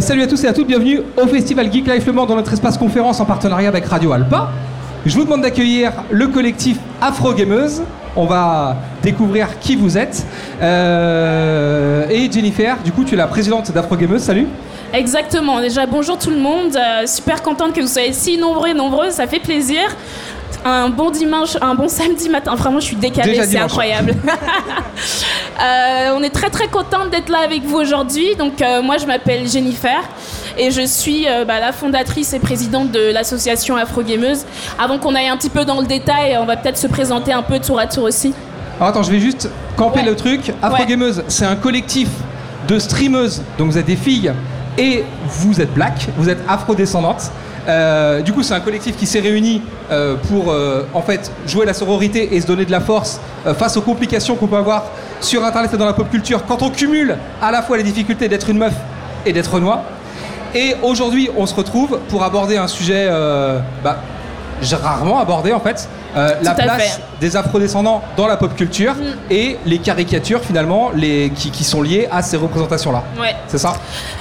[0.00, 2.52] Salut à tous et à toutes, bienvenue au Festival Geek Life Le Mans dans notre
[2.52, 4.50] espace conférence en partenariat avec Radio Alpa.
[5.06, 7.80] Je vous demande d'accueillir le collectif Afro Gameuse.
[8.16, 10.26] On va découvrir qui vous êtes.
[10.60, 14.22] Euh, et Jennifer, du coup, tu es la présidente d'Afro Gameuse.
[14.22, 14.48] Salut.
[14.92, 15.60] Exactement.
[15.60, 16.76] Déjà, bonjour tout le monde.
[16.76, 19.12] Euh, super contente que vous soyez si nombreux et nombreuses.
[19.14, 19.82] Ça fait plaisir.
[20.64, 22.54] Un bon dimanche, un bon samedi matin.
[22.54, 24.14] Vraiment, je suis décalée, c'est incroyable.
[25.62, 28.34] Euh, on est très très contente d'être là avec vous aujourd'hui.
[28.36, 30.00] Donc, euh, moi, je m'appelle Jennifer
[30.58, 34.46] et je suis euh, bah, la fondatrice et présidente de l'association Afro Gameuse.
[34.80, 37.42] Avant qu'on aille un petit peu dans le détail, on va peut-être se présenter un
[37.42, 38.34] peu tour à tour aussi.
[38.78, 40.06] Alors attends, je vais juste camper Ouais.
[40.06, 40.52] le truc.
[40.60, 40.86] Afro Ouais.
[40.86, 42.08] Gameuse, c'est un collectif
[42.66, 43.40] de streameuses.
[43.56, 44.32] Donc vous êtes des filles
[44.76, 47.30] et vous êtes black, vous êtes afro-descendantes.
[47.68, 51.64] Euh, du coup, c'est un collectif qui s'est réuni euh, pour euh, en fait jouer
[51.66, 53.20] la sororité et se donner de la force
[53.58, 54.84] face aux complications qu'on peut avoir
[55.20, 58.28] sur Internet et dans la pop culture quand on cumule à la fois les difficultés
[58.28, 58.74] d'être une meuf
[59.26, 59.80] et d'être noir.
[60.54, 63.08] Et aujourd'hui, on se retrouve pour aborder un sujet
[63.82, 63.98] bah,
[64.62, 67.02] j'ai rarement abordé en fait, la place fait.
[67.20, 69.32] des afrodescendants dans la pop culture Mm.
[69.32, 73.02] et les caricatures finalement les, qui, qui sont liées à ces représentations-là.
[73.20, 73.34] Ouais.
[73.48, 73.74] C'est ça?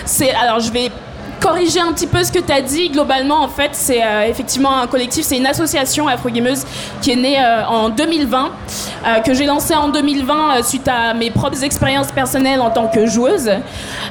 [0.06, 0.92] C'est alors je vais
[1.44, 2.90] corriger un petit peu ce que tu as dit.
[2.90, 6.66] Globalement, en fait, c'est euh, effectivement un collectif, c'est une association afro-gameuse
[7.02, 8.50] qui est née euh, en 2020,
[9.06, 12.88] euh, que j'ai lancée en 2020 euh, suite à mes propres expériences personnelles en tant
[12.88, 13.48] que joueuse.
[13.48, 13.60] Ouais,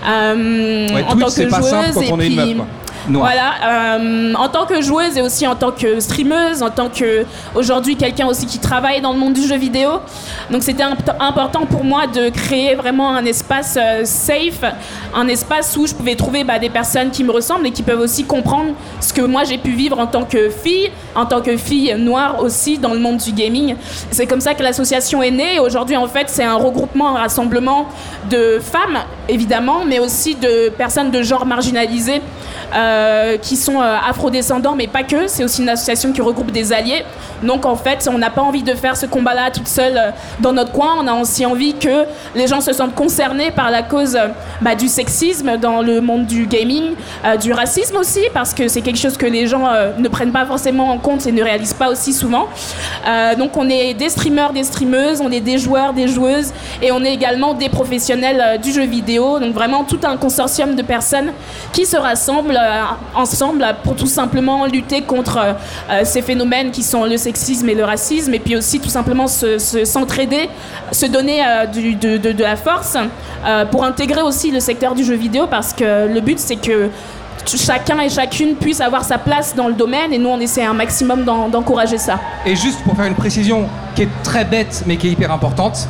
[0.05, 2.67] en Twitch, tant que pas simple joueuse quand et on est une puis- meuf.
[3.09, 7.25] Voilà, euh, en tant que joueuse et aussi en tant que streameuse, en tant que
[7.55, 9.91] aujourd'hui quelqu'un aussi qui travaille dans le monde du jeu vidéo.
[10.51, 14.63] Donc c'était imp- important pour moi de créer vraiment un espace euh, safe,
[15.15, 18.01] un espace où je pouvais trouver bah, des personnes qui me ressemblent et qui peuvent
[18.01, 21.57] aussi comprendre ce que moi j'ai pu vivre en tant que fille, en tant que
[21.57, 23.75] fille noire aussi dans le monde du gaming.
[24.11, 25.59] C'est comme ça que l'association est née.
[25.59, 27.89] Aujourd'hui en fait c'est un regroupement, un rassemblement
[28.31, 32.21] de femmes évidemment, mais aussi de personnes de genre marginalisées
[32.75, 32.92] euh,
[33.41, 35.27] qui sont euh, afrodescendants, mais pas que.
[35.27, 37.05] C'est aussi une association qui regroupe des alliés.
[37.43, 40.53] Donc en fait, on n'a pas envie de faire ce combat-là toute seule euh, dans
[40.53, 40.97] notre coin.
[40.99, 44.29] On a aussi envie que les gens se sentent concernés par la cause euh,
[44.61, 46.95] bah, du sexisme dans le monde du gaming,
[47.25, 50.33] euh, du racisme aussi, parce que c'est quelque chose que les gens euh, ne prennent
[50.33, 52.47] pas forcément en compte et ne réalisent pas aussi souvent.
[53.07, 56.93] Euh, donc on est des streamers, des streameuses, on est des joueurs, des joueuses, et
[56.93, 59.39] on est également des professionnels euh, du jeu vidéo.
[59.39, 61.33] Donc vraiment tout un consortium de personnes
[61.73, 62.82] qui se rassemblent euh,
[63.15, 65.53] ensemble pour tout simplement lutter contre euh,
[65.91, 69.27] euh, ces phénomènes qui sont le sexisme et le racisme, et puis aussi tout simplement
[69.27, 70.49] se- se- s'entraider,
[70.93, 72.97] se, donner euh, de, de- la force
[73.47, 76.89] euh, pour intégrer aussi le secteur du jeu vidéo, parce que le but c'est que
[77.47, 80.75] chacun et chacune puisse avoir sa place dans le domaine, et nous on essaie un
[80.75, 82.19] maximum d'en- d'encourager ça.
[82.47, 85.89] Et juste pour faire une précision qui est très bête mais qui est hyper importante,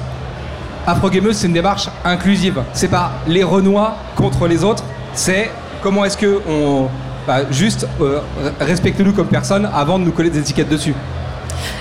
[0.86, 2.62] Afro Gameuse c'est une démarche inclusive.
[2.72, 4.82] C'est pas les Renois contre les autres,
[5.14, 5.50] c'est
[5.82, 6.88] comment est-ce que on
[7.26, 8.20] bah, juste euh,
[8.60, 10.94] respecte-nous comme personne avant de nous coller des étiquettes dessus?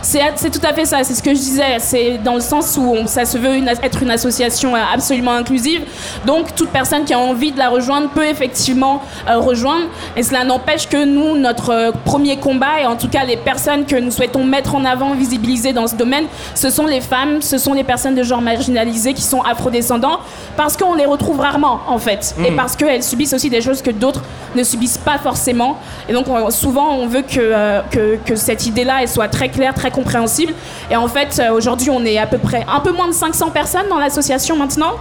[0.01, 1.77] C'est tout à fait ça, c'est ce que je disais.
[1.79, 5.33] C'est dans le sens où on- ça se veut une- être une association euh, absolument
[5.33, 5.81] inclusive.
[6.25, 9.85] Donc toute personne qui a envie de la rejoindre peut effectivement euh, rejoindre.
[10.15, 13.85] Et cela n'empêche que nous, notre euh, premier combat, et en tout cas les personnes
[13.85, 16.25] que nous souhaitons mettre en avant, visibiliser dans ce domaine,
[16.55, 20.19] ce sont les femmes, ce sont les personnes de genre marginalisées qui sont afrodescendants,
[20.57, 22.35] parce qu'on les retrouve rarement en fait.
[22.45, 24.21] Et parce qu'elles subissent aussi des choses que d'autres
[24.55, 25.77] ne subissent pas forcément.
[26.09, 29.49] Et donc on- souvent on veut que, euh, que, que cette idée-là elle soit très
[29.49, 30.53] claire, très compréhensible.
[30.89, 33.49] Et en fait euh, aujourd'hui on est à peu près un peu moins de 500
[33.51, 34.93] personnes dans l'association maintenant,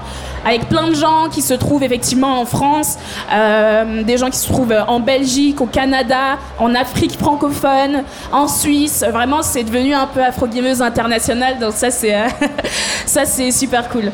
[0.44, 2.96] avec plein de gens qui se trouvent effectivement en France,
[3.32, 9.04] euh, des gens qui se trouvent en Belgique, au Canada, en Afrique francophone, en Suisse.
[9.10, 11.58] Vraiment c'est devenu un peu afro-gameuse internationale.
[11.58, 14.10] Donc ça c'est euh, super cool.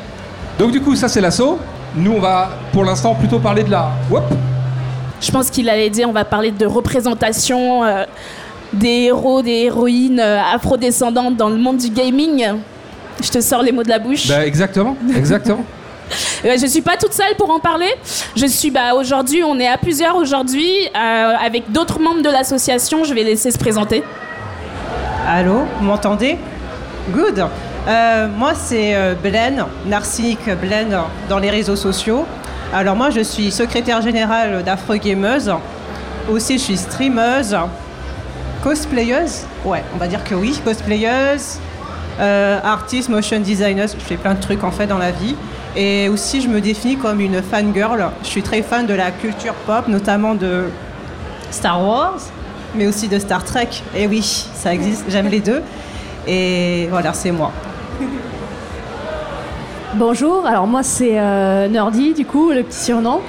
[0.58, 1.58] Donc du coup ça c'est l'assaut.
[1.94, 3.90] Nous on va pour l'instant plutôt parler de la...
[5.20, 8.04] Je pense qu'il allait dire on va parler de représentation euh,
[8.72, 12.44] des héros, des héroïnes euh, afrodescendantes dans le monde du gaming.
[13.22, 14.28] Je te sors les mots de la bouche.
[14.28, 15.64] Bah, exactement, exactement.
[16.44, 17.88] Euh, je suis pas toute seule pour en parler.
[18.36, 23.02] Je suis bah, aujourd'hui, on est à plusieurs aujourd'hui euh, avec d'autres membres de l'association.
[23.02, 24.04] Je vais laisser se présenter.
[25.26, 26.38] Allô, vous m'entendez?
[27.10, 27.46] Good.
[27.88, 30.96] Euh, moi, c'est Blaine, Narcissique Blaine
[31.28, 32.24] dans les réseaux sociaux.
[32.72, 35.52] Alors moi, je suis secrétaire générale d'Afro Gameuse.
[36.30, 37.56] Aussi, je suis streameuse,
[38.66, 39.46] cosplayeuse.
[39.64, 41.60] Ouais, on va dire que oui, cosplayeuse,
[42.18, 43.86] euh, artiste, motion designer.
[43.86, 45.36] Je fais plein de trucs en fait dans la vie.
[45.76, 48.10] Et aussi, je me définis comme une fangirl.
[48.24, 50.64] Je suis très fan de la culture pop, notamment de
[51.52, 52.18] Star Wars,
[52.74, 53.68] mais aussi de Star Trek.
[53.94, 55.62] Et oui, ça existe, j'aime les deux.
[56.26, 57.52] Et voilà, c'est moi.
[59.98, 61.68] Bonjour, alors moi c'est euh,
[62.14, 63.20] du coup, le petit surnom.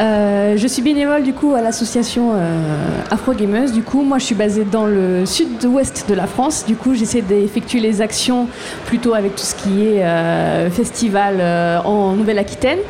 [0.00, 2.58] Euh, je suis bénévole du coup à l'association euh,
[3.12, 3.70] Afro Gameuse.
[3.70, 6.64] Du coup, moi je suis basée dans le sud-ouest de la France.
[6.66, 8.48] Du coup, j'essaie d'effectuer les actions
[8.86, 11.40] plutôt avec tout ce qui est euh, festival
[11.84, 12.80] en Nouvelle-Aquitaine.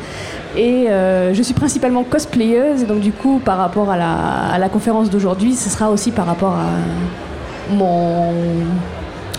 [0.55, 2.81] Et je suis principalement cosplayeuse.
[2.81, 6.53] Et donc du coup, par rapport à la conférence d'aujourd'hui, ce sera aussi par rapport
[6.53, 6.71] à
[7.71, 8.33] mon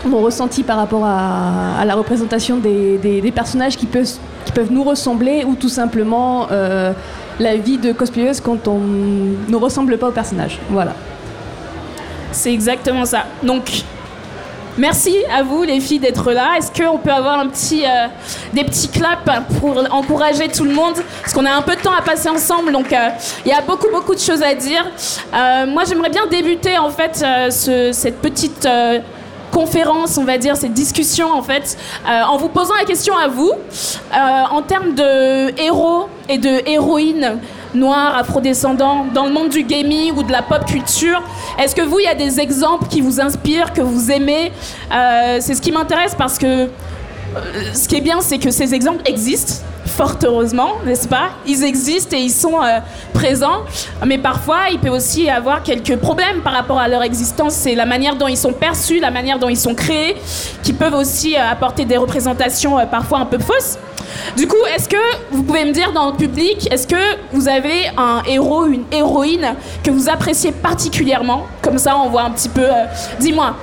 [0.04, 4.08] mon ressenti par rapport à, la représentation des, personnages qui peuvent,
[4.70, 6.92] nous ressembler ou tout simplement euh,
[7.38, 10.58] la vie de cosplayeuse quand on ne ressemble pas au personnage.
[10.70, 10.94] Voilà.
[12.32, 13.24] C'est exactement ça.
[13.42, 13.70] Donc,
[14.76, 16.56] merci à vous les filles d'être là.
[16.58, 18.06] Est-ce qu'on peut avoir un petit, euh,
[18.52, 19.30] des petits claps
[19.60, 20.94] pour encourager tout le monde?
[21.20, 23.08] Parce qu'on a un peu de temps à passer ensemble, donc euh,
[23.44, 24.84] il y a beaucoup beaucoup de choses à dire.
[25.68, 28.66] Moi, j'aimerais bien débuter en fait ce- cette petite
[29.50, 33.28] conférence, on va dire, cette discussion en fait, euh, en vous posant la question à
[33.28, 34.16] vous, euh,
[34.50, 37.38] en termes de héros et de héroïnes
[37.74, 41.22] noirs, afrodescendants, dans le monde du gaming ou de la pop culture.
[41.58, 44.52] Est-ce que vous, il y a des exemples qui vous inspirent, que vous aimez
[44.92, 46.68] Euh, C'est ce qui m'intéresse parce que
[47.74, 49.62] ce qui est bien, c'est que ces exemples existent,
[49.98, 51.30] fort heureusement, n'est-ce pas?
[51.44, 52.78] Ils existent et ils sont euh,
[53.12, 53.64] présents,
[54.06, 57.54] mais parfois, il peut aussi y avoir quelques problèmes par rapport à leur existence.
[57.54, 60.16] C'est la manière dont ils sont perçus, la manière dont ils sont créés,
[60.62, 63.76] qui peuvent aussi euh, apporter des représentations euh, parfois un peu fausses.
[64.36, 64.96] Du coup, est-ce que
[65.32, 69.56] vous pouvez me dire dans le public, est-ce que vous avez un héros, une héroïne
[69.82, 71.46] que vous appréciez particulièrement?
[71.60, 72.68] Comme ça, on voit un petit peu.
[73.18, 73.56] Dis-moi.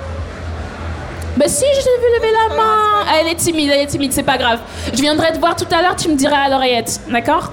[1.37, 2.63] Bah si, je t'ai vu lever la main.
[3.07, 4.59] Ah, Elle est timide, elle est timide, c'est pas grave.
[4.93, 7.51] Je viendrai te voir tout à l'heure, tu me diras à l'oreillette, d'accord?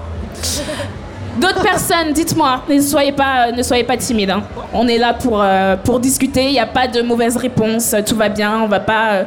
[1.37, 4.29] D'autres personnes, dites-moi, ne soyez pas, ne soyez pas timide.
[4.29, 4.43] hein.
[4.73, 8.15] On est là pour, euh, pour discuter, il n'y a pas de mauvaise réponse, tout
[8.15, 9.23] va bien, on va pas euh,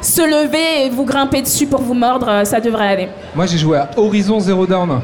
[0.00, 3.08] se lever et vous grimper dessus pour vous mordre, euh, ça devrait aller.
[3.34, 5.00] Moi, j'ai joué à Horizon Zero Dawn.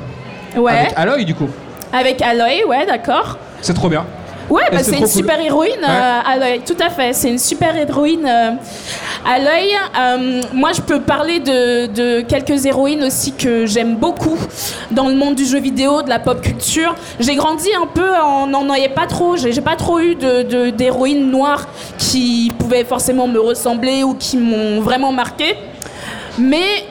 [0.56, 1.49] Ouais, Avec Aloy, du coup.
[1.92, 3.37] avec Aloy, ouais, d'accord.
[3.60, 4.04] C'est trop bien.
[4.48, 5.08] Ouais, bah, c'est une cool.
[5.08, 7.12] super héroïne euh, à l'œil, tout à fait.
[7.12, 8.50] C'est une super héroïne euh,
[9.25, 9.70] à l'œil.
[9.98, 14.38] Euh, moi, je peux parler de, de quelques héroïnes aussi que j'aime beaucoup
[14.93, 16.94] dans le monde du jeu vidéo, de la pop culture.
[17.19, 19.37] J'ai grandi un peu en n'en ayant pas trop.
[19.37, 21.66] J'ai pas trop eu de- de- d'héroïnes noires
[21.99, 25.56] qui pouvaient forcément me ressembler ou qui m'ont vraiment marqué.
[26.38, 26.84] Mais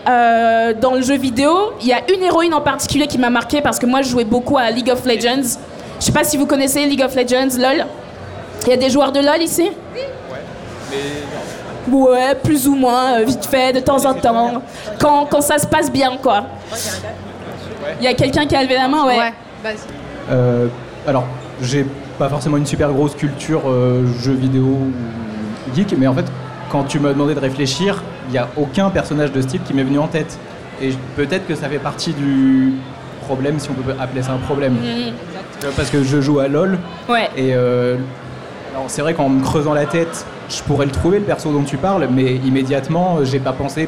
[0.81, 3.77] dans le jeu vidéo, il y a une héroïne en particulier qui m'a marqué parce
[3.79, 5.59] que moi je jouais beaucoup à League of Legends.
[5.99, 7.85] Je sais pas si vous connaissez League of Legends, LOL.
[8.65, 9.69] Il y a des joueurs de LOL ici?
[11.87, 14.63] Ouais, plus ou moins, euh, vite fait, de temps en temps.
[14.99, 16.45] Quand, quand ça se passe bien, quoi.
[17.99, 19.33] Il y a quelqu'un qui a levé la main, ouais.
[20.31, 20.67] Euh,
[21.07, 21.25] alors,
[21.61, 21.85] j'ai
[22.17, 26.25] pas forcément une super grosse culture euh, jeux vidéo ou geek, mais en fait,
[26.71, 29.83] quand tu m'as demandé de réfléchir, il n'y a aucun personnage de style qui m'est
[29.83, 30.39] venu en tête.
[30.81, 32.73] Et peut-être que ça fait partie du
[33.25, 34.73] problème, si on peut appeler ça un problème.
[34.73, 35.13] Mhm.
[35.63, 36.77] Euh, Parce que je joue à LoL,
[37.09, 37.29] Ouais.
[37.35, 37.95] et euh,
[38.87, 41.77] c'est vrai qu'en me creusant la tête, je pourrais le trouver, le perso dont tu
[41.77, 43.87] parles, mais immédiatement, euh, j'ai pas pensé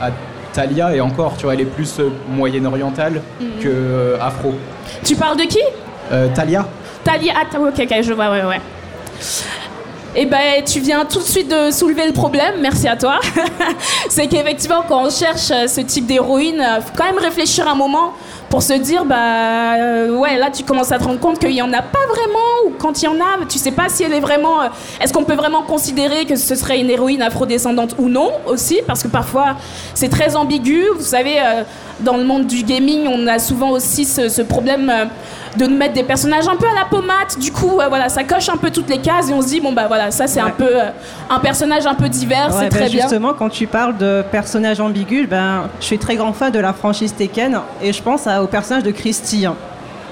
[0.00, 0.08] à
[0.52, 3.20] Talia, et encore, tu vois, elle est plus euh, moyenne-orientale
[3.60, 4.54] que euh, afro.
[5.04, 5.60] Tu parles de qui?
[6.12, 6.66] Euh, Talia
[7.04, 7.32] Talia.
[7.36, 8.60] Ah, ok, ok, je vois, ouais, ouais.
[10.14, 13.18] Eh ben, tu viens tout de suite de soulever le problème, merci à toi.
[14.10, 18.12] c'est qu'effectivement, quand on cherche ce type d'héroïne, faut quand même réfléchir un moment
[18.52, 21.62] pour se dire, bah, euh, ouais, là, tu commences à te rendre compte qu'il y
[21.62, 24.12] en a pas vraiment, ou quand il y en a, tu sais pas si elle
[24.12, 24.60] est vraiment.
[24.60, 24.66] euh,
[25.00, 29.02] Est-ce qu'on peut vraiment considérer que ce serait une héroïne afrodescendante ou non aussi, parce
[29.02, 29.56] que parfois,
[29.94, 30.84] c'est très ambigu.
[30.98, 31.62] Vous savez, euh,
[32.00, 34.92] dans le monde du gaming, on a souvent aussi ce, ce problème.
[35.54, 37.28] de nous mettre des personnages un peu à la pommade.
[37.38, 39.60] Du coup, euh, voilà, ça coche un peu toutes les cases et on se dit
[39.60, 40.84] bon bah voilà, ça c'est un peu euh,
[41.28, 43.02] un personnage un peu divers, Ouais, c'est très bien.
[43.02, 46.72] justement, quand tu parles de personnages ambigus, ben, je suis très grand fan de la
[46.72, 49.46] franchise Tekken et je pense à- au personnage de Christy.
[49.46, 49.56] hein.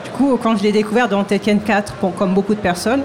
[0.04, 3.02] Du coup, quand je l'ai découvert dans Tekken 4, bon, comme beaucoup de personnes,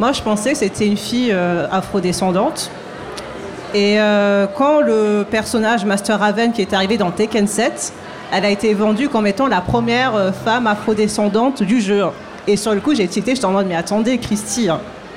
[0.00, 2.70] moi je pensais que c'était une fille euh, afrodescendante.
[3.74, 7.92] Et euh, quand le personnage Master Raven qui est arrivé dans Tekken 7,
[8.32, 12.04] elle a été vendue comme étant la première euh, femme afrodescendante du jeu.
[12.46, 14.68] Et sur le coup, j'ai cité, j'étais en mode, mais attendez, Christy,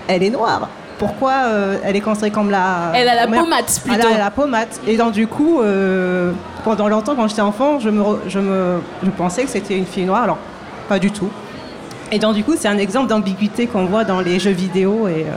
[0.07, 0.67] elle est noire.
[1.01, 2.91] Pourquoi euh, elle est considérée comme la.
[2.93, 4.07] Elle a la pommade Elle plutôt.
[4.07, 4.67] a la pommade.
[4.85, 6.31] Et donc, du coup, euh,
[6.63, 10.05] pendant longtemps, quand j'étais enfant, je, me, je, me, je pensais que c'était une fille
[10.05, 10.21] noire.
[10.21, 10.37] Alors,
[10.87, 11.31] pas du tout.
[12.11, 15.07] Et donc, du coup, c'est un exemple d'ambiguïté qu'on voit dans les jeux vidéo.
[15.07, 15.33] Et, euh,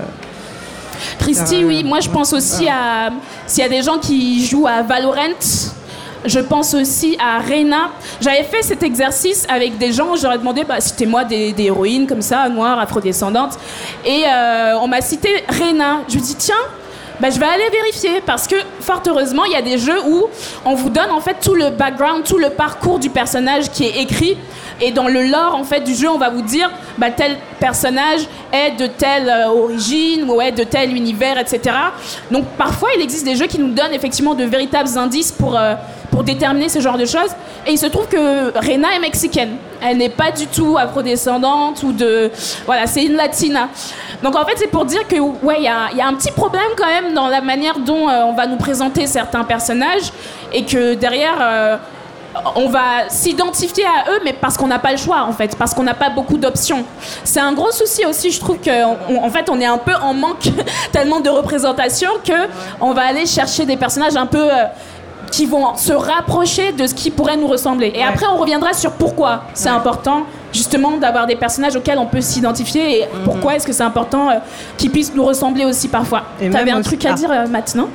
[1.19, 3.09] Christy, oui, moi je pense aussi à
[3.47, 5.41] s'il y a des gens qui jouent à Valorant.
[6.25, 7.91] Je pense aussi à Reyna.
[8.21, 10.17] J'avais fait cet exercice avec des gens.
[10.17, 13.59] J'aurais demandé, bah, citez-moi des, héroïnes comme ça, noires, afrodescendantes.
[14.05, 16.01] Et euh, on m'a cité Reyna.
[16.09, 16.55] Je me dis, tiens,
[17.21, 20.25] bah, je vais aller vérifier parce que fort heureusement, il y a des jeux où
[20.65, 24.03] on vous donne en fait tout le background, tout le parcours du personnage qui est
[24.03, 24.37] écrit.
[24.81, 28.21] Et dans le lore en fait du jeu, on va vous dire bah, tel personnage
[28.53, 31.77] est de telle euh, origine ou est de tel univers, etc.
[32.31, 35.75] Donc parfois, il existe des jeux qui nous donnent effectivement de véritables indices pour euh,
[36.15, 37.31] pour déterminer ce genre de choses.
[37.67, 39.57] Et il se trouve que Rena est mexicaine.
[39.83, 42.31] Elle n'est pas du tout afrodescendante ou de.
[42.67, 43.69] Voilà, c'est une latina.
[44.23, 46.87] Donc en fait, c'est pour dire que, ouais, il y a, un petit problème quand
[46.87, 50.13] même dans la manière dont euh, on va nous présenter certains personnages
[50.53, 51.81] et que derrière.
[52.57, 55.73] On va s'identifier à eux, mais parce qu'on n'a pas le choix, en fait, parce
[55.75, 56.85] qu'on n'a pas beaucoup d'options.
[57.23, 60.15] C'est un gros souci aussi, je trouve qu'en en fait, on est un peu en
[60.15, 60.49] manque
[60.93, 62.33] tellement de représentation que
[62.81, 64.65] on va aller chercher des personnages un peu euh,
[65.31, 67.93] qui vont se rapprocher de ce qui pourrait nous ressembler.
[67.95, 72.21] Et après, on reviendra sur pourquoi c'est important justement d'avoir des personnages auxquels on peut
[72.21, 73.25] s'identifier et Mhm.
[73.25, 74.35] pourquoi est-ce que c'est important euh,
[74.77, 76.23] qu'ils puissent nous ressembler aussi parfois.
[76.41, 77.15] Et T'avais même un aussi- truc à ah.
[77.15, 77.89] dire, euh, Matt, non?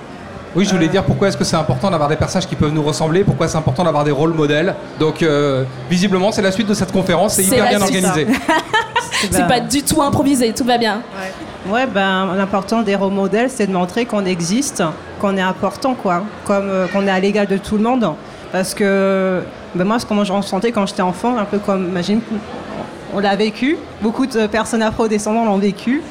[0.56, 2.82] Oui, je voulais dire pourquoi est-ce que c'est important d'avoir des personnages qui peuvent nous
[2.82, 4.74] ressembler, pourquoi c'est important d'avoir des rôles modèles?
[5.00, 8.27] Donc, euh, visiblement, c'est la suite de cette conférence, c'est hyper bien suite, organisé.
[9.32, 11.01] C'est pas du tout improvisé, tout va bien.
[11.68, 14.82] Ouais, ben, l'important des rôles modèles, c'est de montrer qu'on existe,
[15.20, 16.24] qu'on est important, quoi.
[16.46, 18.13] Comme euh, qu'on est à l'égal de tout le monde.
[18.53, 19.41] Parce que
[19.75, 22.22] ben, moi, ce que je ressentais quand j'étais enfant, un peu comme, imagine,
[23.13, 26.01] on l'a vécu, beaucoup de personnes afro-descendantes l'ont vécu.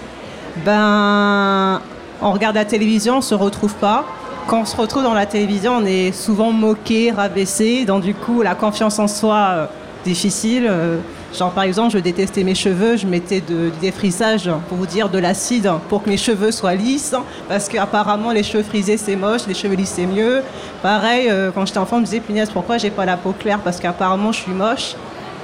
[0.66, 1.80] Ben,
[2.20, 4.04] on regarde la télévision, on se retrouve pas.
[4.48, 7.84] Quand on se retrouve dans la télévision, on est souvent moqué, rabaissé.
[7.84, 9.66] Donc du coup, la confiance en soi, euh,
[10.04, 10.66] difficile.
[10.66, 10.96] Euh,
[11.38, 15.10] genre par exemple, je détestais mes cheveux, je mettais de, du défrisage, pour vous dire
[15.10, 17.14] de l'acide, pour que mes cheveux soient lisses.
[17.46, 20.42] Parce qu'apparemment, les cheveux frisés, c'est moche, les cheveux lisses, c'est mieux.
[20.80, 23.58] Pareil, euh, quand j'étais enfant, je me disais, punaise, pourquoi j'ai pas la peau claire?
[23.62, 24.94] Parce qu'apparemment, je suis moche.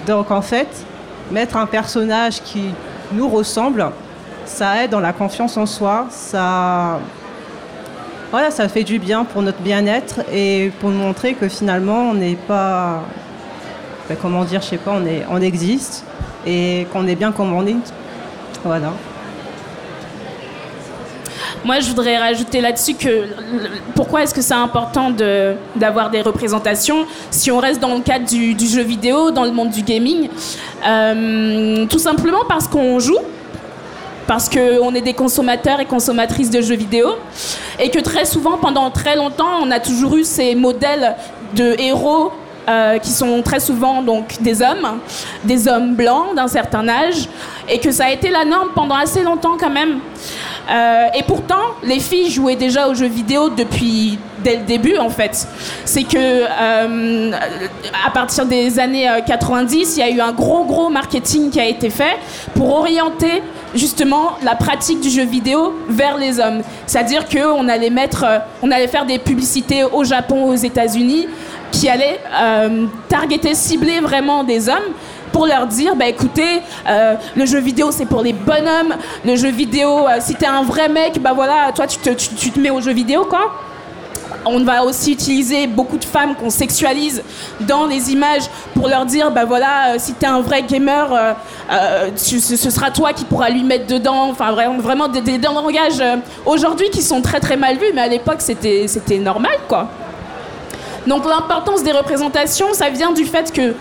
[0.07, 0.69] Donc en fait,
[1.31, 2.71] mettre un personnage qui
[3.13, 3.85] nous ressemble,
[4.47, 7.01] ça aide dans la confiance en soi, ça,
[8.35, 12.15] voilà, ça fait du bien pour notre bien-être et pour nous montrer que finalement on
[12.15, 13.05] n'est pas,
[14.09, 15.01] ben, comment dire, je sais pas,
[15.31, 16.05] on, existe
[16.45, 17.77] et qu'on est bien comme on est.
[18.65, 18.93] Voilà.
[21.65, 23.29] Moi, je voudrais rajouter là-dessus que
[23.95, 25.13] pourquoi est-ce que c'est important
[25.77, 27.07] d'avoir des représentations?
[27.31, 30.29] Si on reste dans le cadre du, du jeu vidéo, dans le monde du gaming
[30.85, 33.21] Euh, Tout simplement parce qu'on joue,
[34.27, 37.09] parce qu'on est des consommateurs et consommatrices de jeux vidéo,
[37.79, 41.17] et que très souvent, pendant très longtemps, on a toujours eu ces modèles
[41.55, 42.33] de héros
[42.69, 45.01] euh, qui sont très souvent donc des hommes,
[45.45, 47.29] des hommes blancs d'un certain âge,
[47.69, 49.99] et que ça a été la norme pendant assez longtemps quand même.
[50.71, 55.11] Euh, et pourtant, les filles jouaient déjà aux jeux vidéo depuis dès le début en
[55.11, 55.49] fait.
[55.85, 57.33] C'est que euh,
[58.07, 61.59] à partir des années euh, 90, il y a eu un gros gros marketing qui
[61.59, 62.17] a été fait
[62.55, 63.43] pour orienter
[63.75, 66.63] justement la pratique du jeu vidéo vers les hommes.
[66.87, 71.27] C'est-à-dire qu'on allait mettre, euh, on allait faire des publicités au Japon, aux États-Unis,
[71.73, 74.93] qui allaient euh, targeter, cibler vraiment des hommes
[75.33, 79.49] pour leur dire, bah écoutez, euh, le jeu vidéo c'est pour les bonhommes, le jeu
[79.49, 82.93] vidéo, euh, si t'es un vrai mec, bah voilà, toi tu te mets au jeu
[82.93, 83.53] vidéo quoi.
[84.47, 87.23] On va aussi utiliser beaucoup de femmes qu'on sexualise
[87.61, 88.43] dans les images
[88.75, 91.33] pour leur dire, bah voilà, euh, si t'es un vrai gamer, euh,
[91.73, 94.29] euh, ce, sera toi qui pourra lui mettre dedans.
[94.31, 96.03] Enfin vraiment, vraiment des, langages
[96.45, 99.89] aujourd'hui qui sont très très mal vus, mais à l'époque c'était c'était normal quoi.
[101.07, 103.75] Donc l'importance des représentations, ça vient du fait que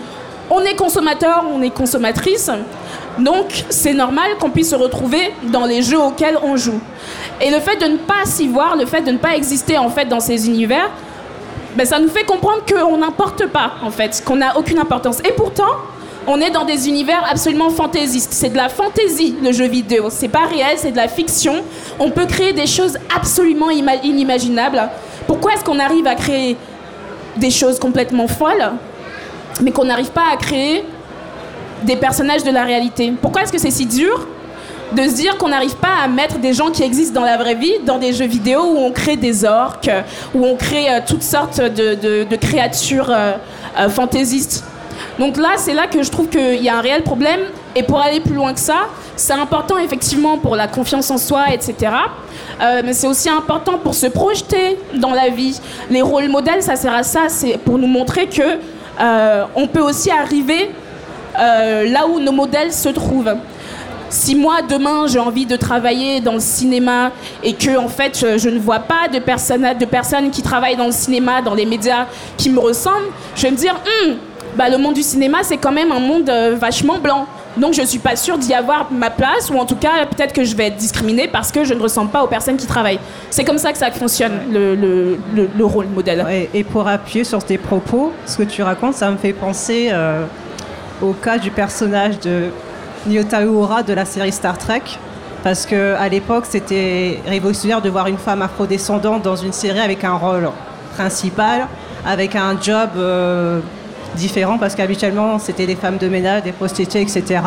[0.50, 2.50] on est consommateur, on est consommatrice,
[3.18, 6.80] donc c'est normal qu'on puisse se retrouver dans les jeux auxquels on joue.
[7.40, 9.88] Et le fait de ne pas s'y voir, le fait de ne pas exister en
[9.90, 10.88] fait dans ces univers,
[11.76, 15.18] ben, ça nous fait comprendre qu'on n'importe pas en fait, qu'on n'a aucune importance.
[15.20, 15.72] Et pourtant,
[16.26, 18.32] on est dans des univers absolument fantaisistes.
[18.32, 20.06] C'est de la fantaisie le jeu vidéo.
[20.08, 21.62] C'est pas réel, c'est de la fiction.
[21.98, 24.88] On peut créer des choses absolument ima- inimaginables.
[25.26, 26.56] Pourquoi est-ce qu'on arrive à créer
[27.36, 28.72] des choses complètement folles,
[29.60, 30.84] mais qu'on n'arrive pas à créer
[31.82, 33.12] des personnages de la réalité?
[33.20, 34.26] Pourquoi est-ce que c'est si dur?
[34.94, 37.54] De se dire qu'on n'arrive pas à mettre des gens qui existent dans la vraie
[37.54, 39.90] vie dans des jeux vidéo où on crée des orques,
[40.34, 43.32] où on crée euh, toutes sortes de, créatures euh,
[43.78, 44.64] euh, fantaisistes
[45.18, 47.40] donc là, c'est là que je trouve qu'il y a un réel problème.
[47.76, 48.86] Et pour aller plus loin que ça,
[49.16, 51.92] c'est important effectivement pour la confiance en soi, etc.
[52.60, 55.60] Mais c'est aussi important pour se projeter dans la vie.
[55.90, 58.58] Les rôles modèles, ça sert à ça, c'est pour nous montrer que
[59.56, 60.70] on peut aussi arriver
[61.36, 63.34] là où nos modèles se trouvent.
[64.14, 67.10] Si moi demain j'ai envie de travailler dans le cinéma
[67.42, 70.92] et que en fait je, je ne vois pas de personnes, qui travaillent dans le
[70.92, 72.06] cinéma, dans les médias
[72.36, 74.14] qui me ressemblent, je vais me dire Hum,
[74.56, 77.26] bah, le monde du cinéma c'est quand même un monde euh, vachement blanc.
[77.56, 80.44] Donc je suis pas sûre d'y avoir ma place, ou en tout cas peut-être que
[80.44, 83.00] je vais être discriminée parce que je ne ressemble pas aux personnes qui travaillent.
[83.30, 86.24] C'est comme ça que ça fonctionne, le, le, le, le rôle modèle.
[86.30, 89.88] Et, et pour appuyer sur tes propos, ce que tu racontes, ça me fait penser
[89.92, 90.24] euh,
[91.02, 92.50] au cas du personnage de
[93.06, 94.82] Nyota Uhura de la série Star Trek.
[95.42, 100.14] Parce qu'à l'époque, c'était révolutionnaire de voir une femme afrodescendante dans une série avec un
[100.14, 100.48] rôle
[100.94, 101.68] principal,
[102.06, 103.60] avec un job euh,
[104.16, 107.42] différent, parce qu'habituellement, c'était des femmes de ménage, des prostituées, etc.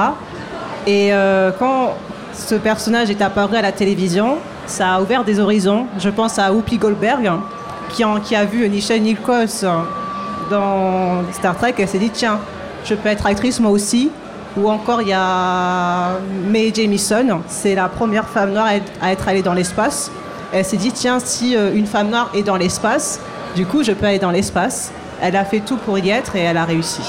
[0.85, 1.95] Et euh, quand
[2.33, 4.37] ce personnage est apparu à la télévision,
[4.67, 5.87] ça a ouvert des horizons.
[5.97, 7.31] Je pense à Whoopi Goldberg,
[7.89, 9.47] qui, a vu Nichelle Nichols
[10.51, 12.39] dans Star Trek, elle s'est dit, tiens,
[12.85, 14.11] je peux être actrice moi aussi.
[14.57, 16.13] Ou encore, il y a
[16.49, 18.67] Mae Jemison, c'est la première femme noire
[19.01, 20.11] à être- allée dans l'espace.
[20.51, 23.19] Elle s'est dit, tiens, si euh, une femme noire est dans l'espace,
[23.55, 24.91] du coup, je peux aller dans l'espace.
[25.21, 27.01] Elle a fait tout pour y être et elle a réussi.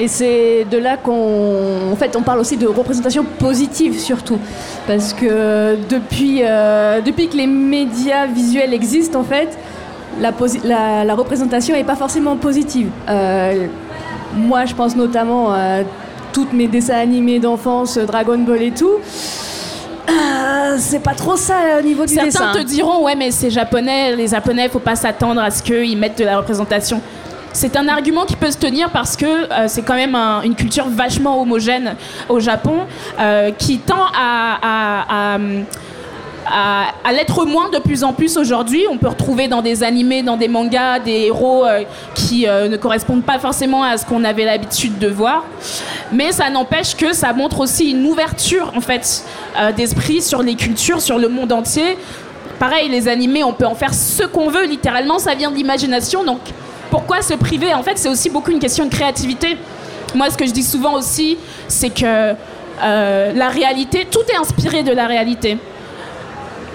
[0.00, 4.38] Et c'est de là qu'on en fait, on parle aussi de représentation positive surtout.
[4.86, 9.58] Parce que depuis, euh, que les médias visuels existent, en fait,
[10.20, 12.88] la représentation n'est pas forcément positive.
[13.08, 13.66] Euh,
[14.36, 15.80] moi, je pense notamment à
[16.52, 18.94] mes dessins animés d'enfance, Dragon Ball et tout.
[20.08, 22.52] Euh, c'est pas trop ça au niveau du Certains dessin.
[22.52, 26.18] te diront, ouais, mais c'est japonais, les japonais, faut pas s'attendre à ce qu'ils mettent
[26.18, 27.00] de la représentation.
[27.52, 30.54] C'est un argument qui peut se tenir parce que euh, c'est quand même un- une
[30.54, 31.94] culture vachement homogène
[32.28, 32.80] au Japon
[33.18, 35.38] euh, qui tend à, à- à, à-
[36.50, 38.84] à l'être moins de plus en plus aujourd'hui.
[38.90, 42.76] On peut retrouver dans des animés, dans des mangas, des héros euh, qui euh, ne
[42.76, 45.44] correspondent pas forcément à ce qu'on avait l'habitude de voir.
[46.12, 49.24] Mais ça n'empêche que ça montre aussi une ouverture en fait
[49.58, 51.96] euh, d'esprit sur les cultures, sur le monde entier.
[52.58, 56.24] Pareil, les animés, on peut en faire ce qu'on veut, littéralement, ça vient de l'imagination.
[56.24, 56.40] Donc
[56.90, 57.72] pourquoi se priver?
[57.74, 59.56] En fait, c'est aussi beaucoup une question de créativité.
[60.14, 61.36] Moi, ce que je dis souvent aussi,
[61.68, 62.34] c'est que
[62.80, 65.58] la réalité, tout est inspiré de la réalité.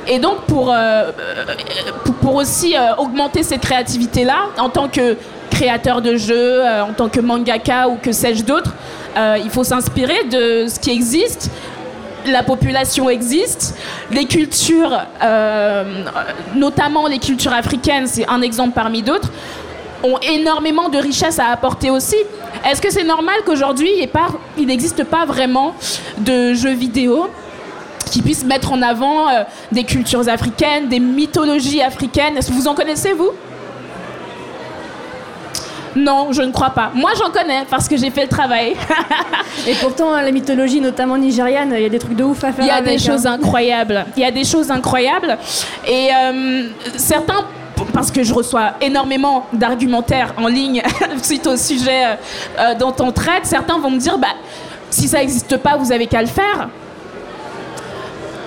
[0.07, 5.17] Et donc, pour, euh, euh, aussi euh, augmenter cette créativité-là, en tant que
[5.49, 8.73] créateur de jeux, en tant que mangaka ou que sais-je d'autre,
[9.15, 11.51] il faut s'inspirer de ce qui existe.
[12.25, 13.77] La population existe,
[14.09, 14.97] les cultures,
[16.55, 19.29] notamment les cultures africaines, c'est un exemple parmi d'autres,
[20.01, 22.17] ont énormément de richesses à apporter aussi.
[22.65, 23.91] Est-ce que c'est normal qu'aujourd'hui,
[24.57, 25.75] il n'existe pas vraiment
[26.17, 27.29] de jeux vidéo?
[28.13, 32.67] Qui puissent mettre en avant euh, des cultures africaines, des mythologies africaines Est-ce que vous
[32.67, 33.31] en connaissez, vous?
[35.95, 36.91] Non, je ne crois pas.
[36.93, 38.75] Moi, j'en connais parce que j'ai fait le travail.
[39.67, 42.65] Et pourtant, la mythologie, notamment nigériane, il y a des trucs de ouf à faire.
[42.65, 43.33] Il y a avec, des choses hein.
[43.33, 44.05] incroyables.
[44.15, 45.35] Il y a des choses incroyables.
[45.87, 47.45] Et euh, certains,
[47.93, 50.83] parce que je reçois énormément d'argumentaires en ligne
[51.23, 52.17] suite au sujet
[52.59, 54.35] euh, dont on traite, certains vont me dire bah,
[54.91, 56.69] si ça n'existe pas, vous avez qu'à le faire.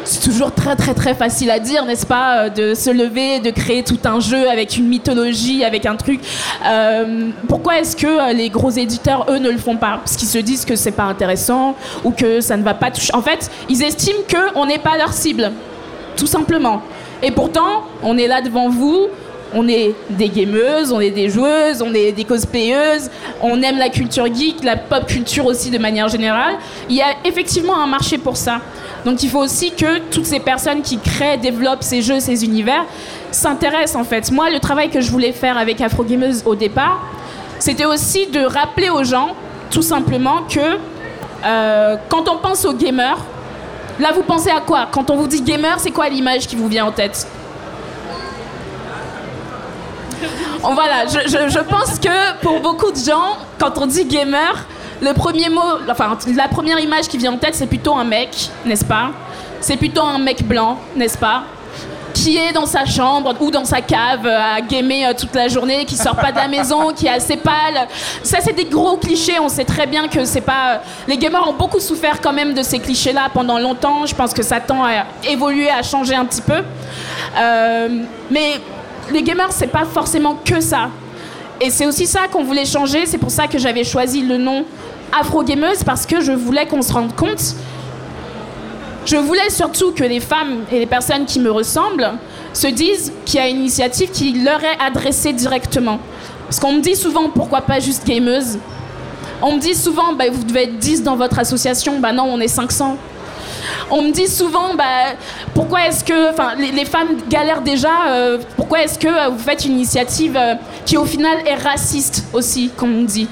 [0.07, 3.51] C'est toujours très très très facile à dire, n'est-ce pas, euh, de se lever, de
[3.51, 6.21] créer tout un jeu avec une mythologie, avec un truc.
[6.65, 9.99] Euh, pourquoi est-ce que euh, les gros éditeurs, eux, ne le font pas?
[9.99, 13.13] Parce qu'ils se disent que c'est pas intéressant ou que ça ne va pas toucher.
[13.15, 15.51] En fait, ils estiment qu'on n'est pas leur cible,
[16.17, 16.83] tout simplement.
[17.21, 19.09] Et pourtant, on est là devant vous.
[19.55, 23.89] On est des gameuses, on est des joueuses, on est des cosplayeuses, on aime la
[23.89, 26.57] culture geek, la pop culture aussi de manière générale.
[26.91, 28.61] Il y a effectivement un marché pour ça.
[29.07, 32.85] Donc il faut aussi que toutes ces personnes qui créent, développent ces jeux, ces univers,
[33.31, 34.33] s'intéressent en fait.
[34.33, 36.99] Moi, le travail que je voulais faire avec Afro Gameuse au départ,
[37.61, 39.37] c'était aussi de rappeler aux gens,
[39.71, 40.77] tout simplement, que
[41.45, 43.19] euh, quand on pense aux gamers,
[44.01, 44.89] là vous pensez à quoi?
[44.91, 47.29] Quand on vous dit gamer, c'est quoi l'image qui vous vient en tête?
[50.63, 54.67] Voilà, je pense que pour beaucoup de gens, quand on dit gamer,
[55.01, 58.51] le premier mot, enfin la première image qui vient en tête, c'est plutôt un mec,
[58.65, 59.11] n'est-ce pas?
[59.61, 61.43] C'est plutôt un mec blanc, n'est-ce pas?
[62.15, 65.49] Qui est dans sa chambre ou dans sa cave euh, à gamer euh, toute la
[65.49, 67.89] journée, qui sort pas de la maison, qui est assez pâle.
[68.23, 69.39] Ça, c'est des gros clichés.
[69.39, 70.81] On sait très bien que c'est pas.
[71.07, 74.07] Les gamers ont beaucoup souffert quand même de ces clichés-là pendant longtemps.
[74.07, 76.63] Je pense que ça tend à évoluer, à changer un petit peu.
[77.37, 77.89] Euh,
[78.31, 78.61] mais
[79.13, 80.89] les gamers, c'est pas forcément que ça.
[81.61, 83.05] Et c'est aussi ça qu'on voulait changer.
[83.05, 84.65] C'est pour ça que j'avais choisi le nom
[85.13, 87.57] Afro Gameuse parce que je voulais qu'on se rende compte
[89.07, 92.11] je voulais surtout que les femmes et les personnes qui me ressemblent
[92.53, 96.01] se disent qu'il y a une initiative qui leur est adressée directement.
[96.45, 98.59] Parce qu'on me dit souvent pourquoi pas juste gameuse?
[99.41, 102.01] On me dit souvent bah, vous devez être 10 dans votre association.
[102.01, 102.97] Bah non, on est 500.
[103.93, 105.15] On me dit souvent bah,
[105.55, 109.75] pourquoi est-ce que les femmes galèrent déjà euh, pourquoi est-ce que euh, vous faites une
[109.75, 113.29] initiative euh, qui au final est raciste aussi comme on dit?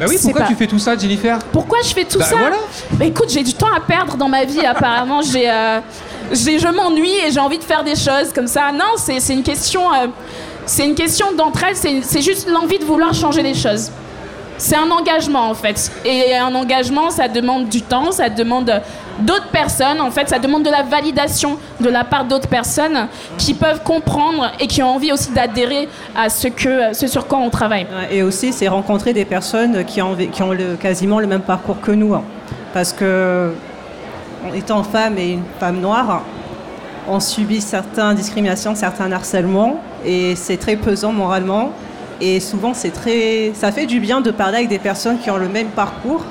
[0.00, 1.38] Bah oui, pourquoi pas- tu fais tout ça, Jennifer?
[1.52, 2.36] Pourquoi je fais tout Bah ça?
[2.36, 2.56] voilà.
[2.92, 5.20] Bah écoute, j'ai du temps à perdre dans ma vie apparemment.
[5.20, 5.80] J'ai, euh,
[6.32, 8.72] j'ai- je m'ennuie et j'ai envie de faire des choses comme ça.
[8.72, 10.06] Non, c'est, une question, euh,
[10.64, 11.76] c'est une question d'entraide.
[11.76, 13.90] C'est juste l'envie de vouloir changer les choses.
[14.60, 15.90] C'est un engagement en fait.
[16.04, 18.70] Et un engagement, ça demande du temps, ça demande
[19.20, 20.02] d'autres personnes.
[20.02, 24.52] En fait, ça demande de la validation de la part d'autres personnes qui peuvent comprendre
[24.60, 26.48] et qui ont envie aussi d'adhérer à ce,
[27.06, 27.86] sur quoi on travaille.
[28.10, 30.14] Et aussi, c'est rencontrer des personnes qui ont,
[30.78, 32.14] quasiment le même parcours que nous.
[32.14, 32.22] hein.
[32.74, 33.54] Parce que,
[34.54, 36.22] étant femme et une femme noire,
[37.08, 41.70] on subit certaines discriminations, certains harcèlements, et c'est très pesant moralement.
[42.20, 45.38] Et souvent, c'est très, ça fait du bien de parler avec des personnes qui ont
[45.38, 46.24] le même parcours,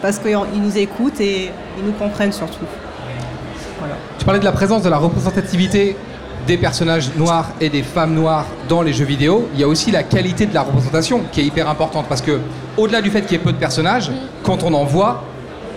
[0.00, 2.64] parce qu'ils nous écoutent et ils nous comprennent surtout.
[4.18, 5.96] Tu parlais de la présence de la représentativité
[6.46, 9.48] des personnages noirs et des femmes noires dans les jeux vidéo.
[9.54, 12.40] Il y a aussi la qualité de la représentation qui est hyper importante parce que,
[12.76, 14.10] au-delà du fait qu'il y ait peu de personnages,
[14.42, 15.24] quand on en voit,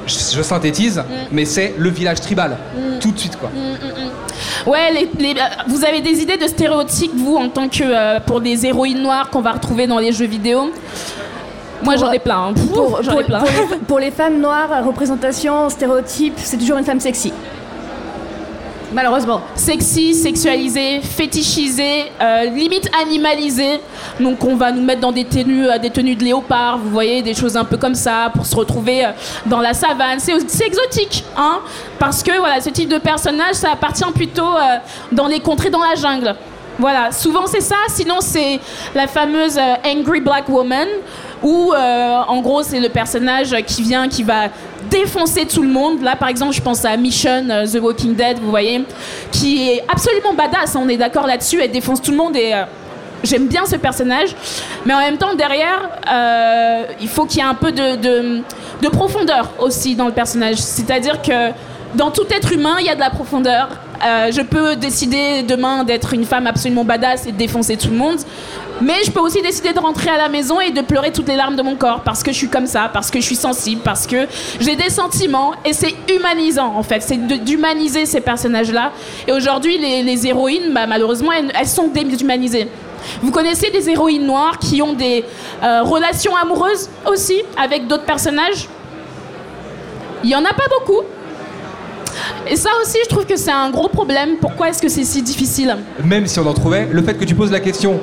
[0.08, 2.58] je, je synthétise, mais c'est le village tribal,
[3.00, 3.50] tout de suite quoi.
[4.66, 7.84] Ouais, les- les- euh, vous avez des idées de stéréotypes, vous, en tant que.
[7.84, 10.72] euh, pour des héroïnes noires qu'on va retrouver dans les jeux vidéo?
[11.84, 12.48] Moi, j'en ai plein.
[12.50, 12.54] hein.
[12.74, 13.40] Pour, J'en pour- ai plein.
[13.40, 17.32] pour les, pour les femmes noires, représentation, stéréotype, c'est toujours une femme sexy.
[18.94, 19.42] Malheureusement.
[19.56, 23.82] Sexy, sexualisé, fétichisé, euh, limite animalisé.
[24.20, 27.22] Donc on va nous mettre dans des tenues, euh, des tenues de léopard, vous voyez,
[27.22, 29.10] des choses un peu comme ça, pour se retrouver euh,
[29.46, 30.20] dans la savane.
[30.20, 31.60] C'est exotique, hein,
[32.00, 34.54] parce que voilà, ce type de personnage, ça appartient plutôt
[35.12, 36.36] dans les contrées dans la jungle.
[36.80, 38.60] Voilà, souvent c'est ça, sinon c'est
[38.94, 40.88] la fameuse Angry Black Woman,
[41.44, 44.50] où euh, en gros c'est le personnage qui vient, qui va
[44.90, 46.02] défoncer tout le monde.
[46.02, 48.84] Là par exemple je pense à Mission, euh, The Walking Dead, vous voyez,
[49.32, 52.54] qui est absolument badass, on est d'accord là-dessus, elle défonce tout le monde et...
[52.54, 52.64] euh,
[53.24, 54.36] J'aime bien ce personnage,
[54.86, 55.90] mais en même temps, derrière,
[57.02, 60.58] il faut qu'il y ait un peu de profondeur aussi dans le personnage.
[60.58, 61.50] C'est-à-dire que
[61.96, 63.70] dans tout être humain, il y a de la profondeur.
[64.06, 67.96] Euh, je peux décider demain d'être une femme absolument badass et de défoncer tout le
[67.96, 68.20] monde,
[68.80, 71.36] mais je peux aussi décider de rentrer à la maison et de pleurer toutes les
[71.36, 73.82] larmes de mon corps parce que je suis comme ça, parce que je suis sensible,
[73.84, 74.28] parce que
[74.60, 77.02] j'ai des sentiments et c'est humanisant en fait.
[77.02, 78.92] C'est d'humaniser ces personnages-là.
[79.28, 82.70] Et aujourd'hui, les, héroïnes, bah, malheureusement, elles, sont déshumanisées.
[83.22, 85.24] Vous connaissez des héroïnes noires qui ont des
[85.64, 88.68] euh, relations amoureuses aussi avec d'autres personnages?
[90.24, 91.04] Il y en a pas beaucoup.
[92.50, 94.38] Et ça aussi, je trouve que c'est un gros problème.
[94.40, 97.36] Pourquoi est-ce que c'est si difficile Même si on en trouvait, le fait que tu
[97.36, 98.00] poses la question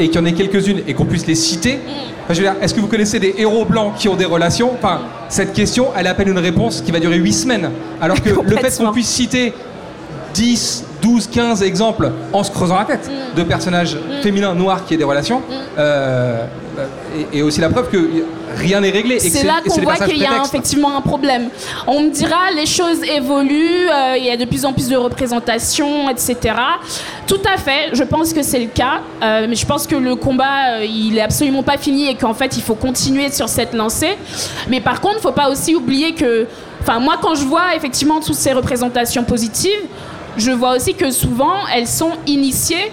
[0.00, 1.78] et qu'il y en ait quelques-unes et qu'on puisse les citer,
[2.24, 4.72] enfin, je veux dire, est-ce que vous connaissez des héros blancs qui ont des relations?
[4.74, 7.70] Enfin, cette question, elle appelle une réponse qui va durer 8 semaines.
[8.00, 9.52] Alors que le fait qu'on puisse citer
[10.34, 14.98] 10, 12, 15 exemples en se creusant la tête de personnages féminins noirs qui aient
[14.98, 15.42] des relations,
[15.78, 16.44] euh,
[17.32, 17.98] et, et aussi la preuve que
[18.54, 19.18] rien n'est réglé.
[19.18, 21.48] C'est là qu'on voit qu'il y a effectivement un problème.
[21.86, 24.96] On me dira, les choses évoluent, euh, il y a de plus en plus de
[24.96, 26.54] représentations, etc.
[27.26, 30.16] Tout à fait, je pense que c'est le cas, euh, mais je pense que le
[30.16, 33.74] combat, euh, il est absolument pas fini et qu'en fait, il faut continuer sur cette
[33.74, 34.16] lancée.
[34.68, 36.46] Mais par contre, il faut pas aussi oublier que,
[36.80, 39.70] enfin, moi, quand je vois effectivement toutes ces représentations positives,
[40.36, 42.92] je vois aussi que souvent, elles sont initiées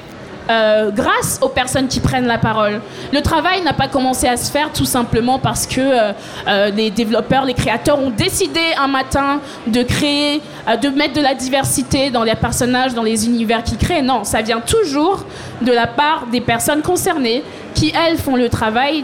[0.50, 2.82] euh, grâce aux personnes qui prennent la parole.
[3.14, 6.12] Le travail n'a pas commencé à se faire tout simplement parce que euh,
[6.48, 10.42] euh, les développeurs, les créateurs ont décidé un matin de créer,
[10.82, 14.02] de mettre de la diversité dans les personnages, dans les univers qu'ils créent.
[14.02, 15.24] Non, ça vient toujours
[15.62, 17.44] de la part des personnes concernées
[17.76, 19.04] qui, elles, font le travail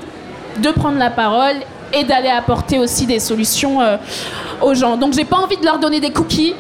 [0.58, 1.56] de prendre la parole
[1.93, 3.80] et d'aller apporter aussi des solutions
[4.62, 4.97] aux gens.
[4.97, 6.56] Donc j'ai pas envie de leur donner des cookies,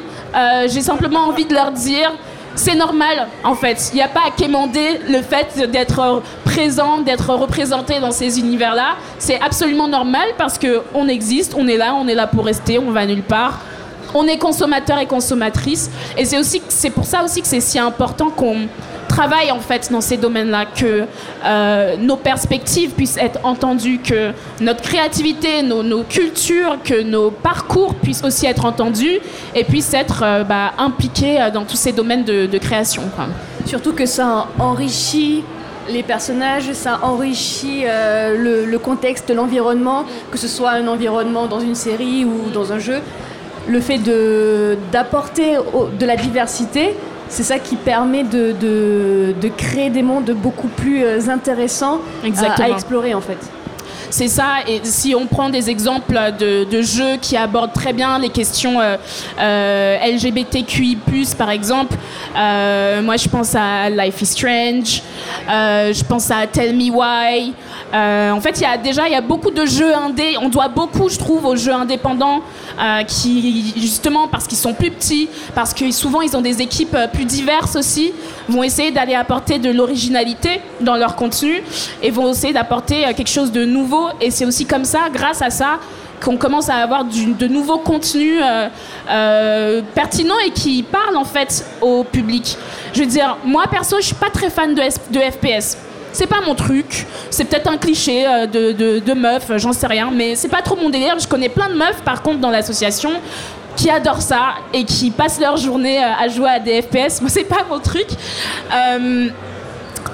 [0.67, 2.11] j'ai simplement envie de leur dire
[2.57, 3.91] c'est normal en fait.
[3.93, 8.95] Il n'y a pas à quémander le fait d'être présent, d'être représenté dans ces univers-là.
[9.19, 12.79] C'est absolument normal parce que on existe, on est là, on est là pour rester,
[12.79, 13.59] on va nulle part.
[14.13, 15.91] On est consommateur et consommatrice.
[16.17, 18.67] Et c'est aussi c'est pour ça aussi que c'est si important qu'on
[19.17, 21.05] travaille en fait dans ces domaines-là, que
[21.43, 28.23] euh, nos perspectives puissent être entendues, que notre créativité, nos, cultures, que nos parcours puissent
[28.23, 29.17] aussi être entendus
[29.55, 33.03] et puissent être euh, bah, impliqués euh, dans tous ces domaines de, création.
[33.65, 35.43] Surtout que ça enrichit
[35.89, 42.25] les personnages, ça enrichit le, contexte, l'environnement, que ce soit un environnement dans une série
[42.25, 42.99] ou dans un jeu.
[43.67, 43.99] Le fait
[44.91, 45.57] d'apporter
[45.99, 46.95] de la diversité,
[47.29, 51.99] c'est ça qui permet de, de- de créer des mondes beaucoup plus euh, intéressants
[52.47, 53.37] à- à, explorer en fait.
[54.09, 54.57] C'est ça.
[54.67, 58.95] Et si on prend des exemples de, jeux qui abordent très bien les questions euh,
[59.39, 60.97] euh, LGBTQI+,
[61.37, 61.95] par exemple,
[62.37, 65.01] euh, moi je pense à Life is Strange,
[65.47, 67.53] je pense à Tell Me Why.
[67.93, 70.35] En fait, il y a déjà y a beaucoup de jeux indés.
[70.41, 72.41] On doit beaucoup, je trouve, aux jeux indépendants
[73.07, 77.25] qui, justement, parce qu'ils sont plus petits, parce que souvent ils ont des équipes plus
[77.25, 78.11] diverses aussi,
[78.47, 81.63] vont essayer d'aller apporter de l'originalité dans leur contenu
[82.03, 83.96] et vont essayer d'apporter quelque chose de nouveau.
[84.21, 85.79] Et c'est aussi comme ça, grâce à ça,
[86.23, 88.67] qu'on commence à avoir de nouveaux contenus euh,
[89.09, 92.57] euh, pertinents et qui parlent en fait au public.
[92.93, 95.77] Je veux dire, moi perso, je suis pas très fan de, de FPS.
[96.13, 97.05] C'est pas mon truc.
[97.29, 100.89] C'est peut-être un cliché euh, de, meuf, j'en sais rien, mais c'est pas trop mon
[100.89, 101.19] délire.
[101.19, 103.11] Je connais plein de meufs, par contre, dans l'association
[103.75, 107.21] qui adorent ça et qui passent leur journée à jouer à des FPS.
[107.21, 108.07] Moi, c'est pas mon truc.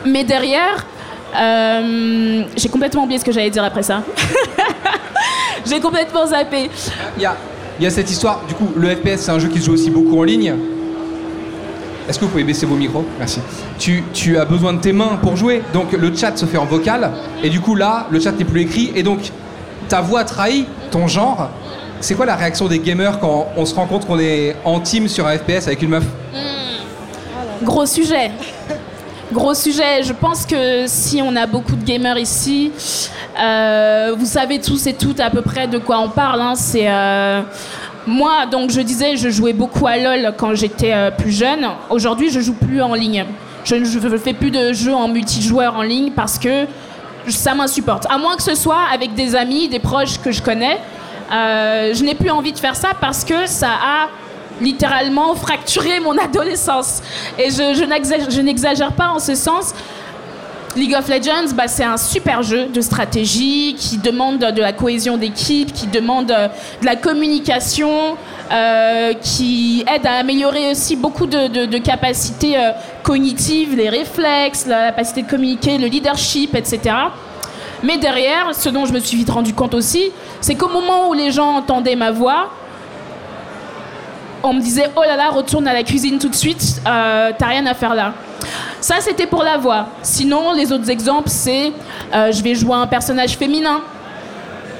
[0.05, 0.85] Mais derrière,
[1.35, 4.03] euh, j'ai complètement oublié ce que j'allais dire après ça.
[5.65, 6.69] j'ai complètement zappé.
[7.17, 7.35] Il y a,
[7.79, 9.73] il y a cette histoire, du coup, le FPS, c'est un jeu qui se joue
[9.73, 10.53] aussi beaucoup en ligne.
[12.07, 13.05] Est-ce que vous pouvez baisser vos micros?
[13.17, 13.39] Merci.
[13.79, 16.65] Tu, tu as besoin de tes mains pour jouer, donc le chat se fait en
[16.65, 19.31] vocal, et du coup là, le chat n'est plus écrit, et donc
[19.87, 21.49] ta voix trahit ton genre.
[22.01, 25.07] C'est quoi la réaction des gamers quand on se rend compte qu'on est en team
[25.07, 26.03] sur un FPS avec une meuf?
[27.63, 28.31] Gros sujet.
[29.31, 30.03] Gros sujet.
[30.03, 32.71] Je pense que si on a beaucoup de gamers ici,
[33.39, 36.41] euh, vous savez tous et toutes à peu près de quoi on parle.
[36.41, 36.53] hein.
[36.55, 37.41] C'est euh,
[38.05, 41.67] moi, donc je disais, je jouais beaucoup à LoL quand j'étais euh, plus jeune.
[41.89, 43.25] Aujourd'hui, je joue plus en ligne.
[43.63, 46.65] Je ne fais plus de jeux en multijoueur en ligne parce que
[47.29, 48.05] ça m'insupporte.
[48.11, 50.77] À moins que ce soit avec des amis, des proches que je connais.
[51.31, 54.09] Je n'ai plus envie de faire ça parce que ça a
[54.61, 57.01] littéralement fracturé mon adolescence.
[57.37, 57.83] Et je,
[58.41, 59.73] n'exagère- pas en ce sens.
[60.75, 65.17] League of Legends, bah, c'est un super jeu de stratégie qui demande de la cohésion
[65.17, 66.47] d'équipe, qui demande euh,
[66.81, 68.17] de la communication,
[68.51, 72.71] euh, qui aide à améliorer aussi beaucoup de capacités euh,
[73.03, 76.79] cognitives, les réflexes, la capacité de communiquer, le leadership, etc.
[77.83, 80.11] Mais derrière, ce dont je me suis vite rendu compte aussi,
[80.41, 82.49] c'est qu'au moment où les gens entendaient ma voix,
[84.43, 87.47] on me disait oh là là retourne à la cuisine tout de suite euh, t'as
[87.47, 88.13] rien à faire là
[88.81, 91.71] ça c'était pour la voix sinon les autres exemples c'est
[92.13, 93.81] euh, je vais jouer un personnage féminin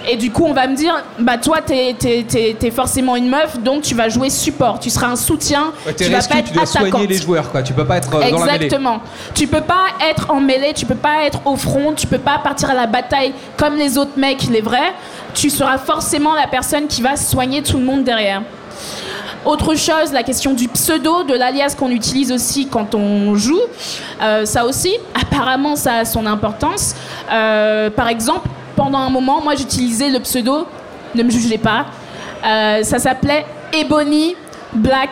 [0.10, 3.84] et du coup on va me dire bah toi t'es, t'es forcément une meuf donc
[3.84, 6.54] tu vas jouer support tu seras un soutien Ouais, tu vas rescue, pas être tu
[6.54, 7.64] dois soigner les joueurs, quoi.
[7.64, 8.66] Tu peux pas être euh, dans la mêlée.
[8.66, 9.00] Exactement.
[9.34, 12.38] Tu peux pas être en mêlée, tu peux pas être au front, tu peux pas
[12.40, 14.94] partir à la bataille comme les autres mecs, les vrais.
[15.34, 18.42] Tu seras forcément la personne qui va soigner tout le monde derrière.
[19.46, 23.60] Autre chose, la question du pseudo, de l'alias qu'on utilise aussi quand on joue.
[24.22, 26.96] Euh, ça aussi, apparemment, ça a son importance.
[27.30, 30.66] Euh, par exemple, pendant un moment, moi j'utilisais le pseudo,
[31.14, 31.88] ne me jugez pas,
[32.46, 34.36] euh, ça s'appelait Ebony
[34.72, 35.10] Black.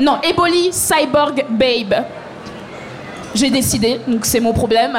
[0.00, 2.04] non, Ebony Cyborg Babe.
[3.34, 4.96] J'ai décidé, donc c'est mon problème.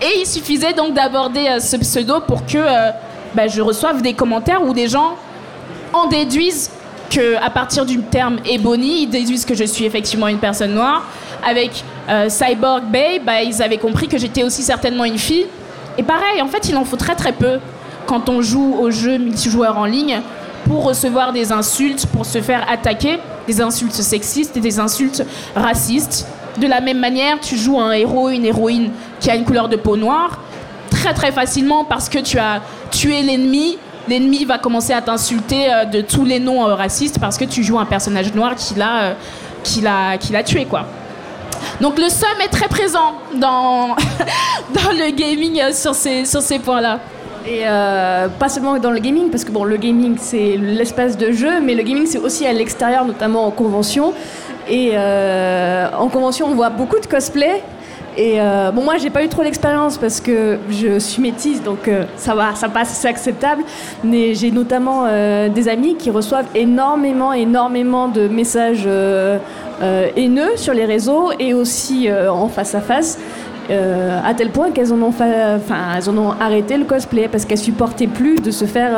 [0.00, 2.58] Et il suffisait donc d'aborder ce pseudo pour que
[3.34, 5.16] bah, je reçoive des commentaires où des gens
[5.92, 6.70] en déduisent
[7.10, 11.02] que à partir du terme Ebony, ils déduisent que je suis effectivement une personne noire.
[11.46, 15.46] Avec euh, Cyborg Bay, bah, ils avaient compris que j'étais aussi certainement une fille.
[15.98, 17.58] Et pareil, en fait, il en faut très très peu
[18.06, 20.20] quand on joue aux jeux multijoueurs en ligne
[20.66, 26.26] pour recevoir des insultes, pour se faire attaquer, des insultes sexistes et des insultes racistes.
[26.58, 28.90] De la même manière, tu joues un héros, une héroïne
[29.20, 30.40] qui a une couleur de peau noire,
[30.90, 33.78] très très facilement parce que tu as tué l'ennemi.
[34.08, 37.64] L'ennemi va commencer à t'insulter euh, de tous les noms euh, racistes parce que tu
[37.64, 39.14] joues un personnage noir qui l'a euh,
[39.64, 40.86] qui l'a qui l'a tué quoi.
[41.80, 43.88] Donc le somme est très présent dans
[44.74, 47.00] dans le gaming sur ces sur ces points-là.
[47.48, 47.62] Et
[48.40, 51.76] pas seulement dans le gaming, parce que bon, le gaming c'est l'espace de jeu, mais
[51.76, 54.12] le gaming c'est aussi à l'extérieur, notamment en convention.
[54.68, 57.62] Et en convention, on voit beaucoup de cosplay.
[58.16, 61.86] Et euh, bon, moi j'ai pas eu trop l'expérience parce que je suis métisse, donc
[61.86, 63.62] euh, ça va, ça passe, c'est acceptable.
[64.02, 68.88] Mais j'ai notamment euh, des amis qui reçoivent énormément, énormément de messages
[70.16, 73.18] haineux sur les réseaux et aussi en face à face.
[73.68, 75.26] À tel point qu'elles en ont enfin
[75.96, 78.92] elles en ont arrêté le cosplay parce qu'elles supportaient plus de se faire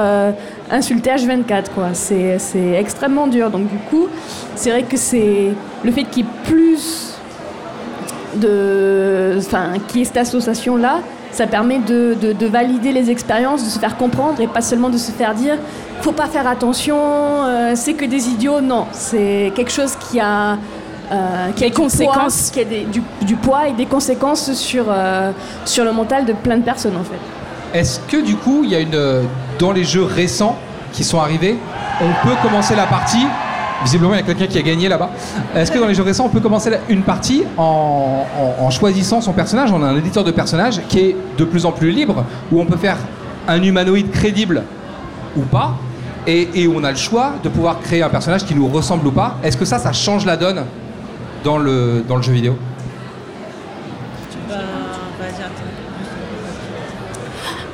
[0.70, 2.38] insulter H24 quoi c'est
[2.74, 4.08] extrêmement dur donc du coup
[4.56, 7.17] c'est vrai que c'est le fait qu'il y ait plus
[8.38, 9.38] de
[9.94, 13.78] y ait cette association là ça permet de, de- de valider les expériences de se
[13.78, 15.56] faire comprendre et pas seulement de se faire dire
[16.00, 20.56] faut pas faire attention euh, c'est que des idiots non c'est quelque chose qui a
[21.10, 22.50] euh, qui a Des du poids, conséquences.
[22.52, 25.30] qui a des- du, du poids et des conséquences sur, euh,
[25.64, 27.78] sur le mental de plein de personnes en fait.
[27.78, 29.22] Est-ce que du coup, il y a une
[29.58, 30.56] dans les jeux récents
[30.92, 31.56] qui sont arrivés,
[32.02, 33.24] on peut commencer la partie.
[33.82, 35.10] Visiblement, il y a quelqu'un qui a gagné là-bas.
[35.54, 39.72] Est-ce que dans les jeux récents, on peut commencer une partie en, choisissant son personnage?
[39.72, 42.66] On a un éditeur de personnage qui est de plus en plus libre, où on
[42.66, 42.96] peut faire
[43.46, 44.64] un humanoïde crédible
[45.36, 45.74] ou pas,
[46.26, 49.12] et, et on a le choix de pouvoir créer un personnage qui nous ressemble ou
[49.12, 49.36] pas.
[49.42, 50.64] Est-ce que ça, ça change la donne
[51.44, 52.56] dans le jeu vidéo?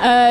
[0.05, 0.29] Euh,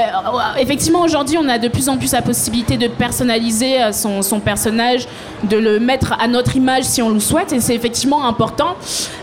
[0.59, 4.39] effectivement, aujourd'hui, on a de plus en plus la possibilité de personnaliser euh, son, son
[4.39, 5.07] personnage,
[5.43, 8.75] de le mettre à notre image si on le souhaite, et c'est effectivement important.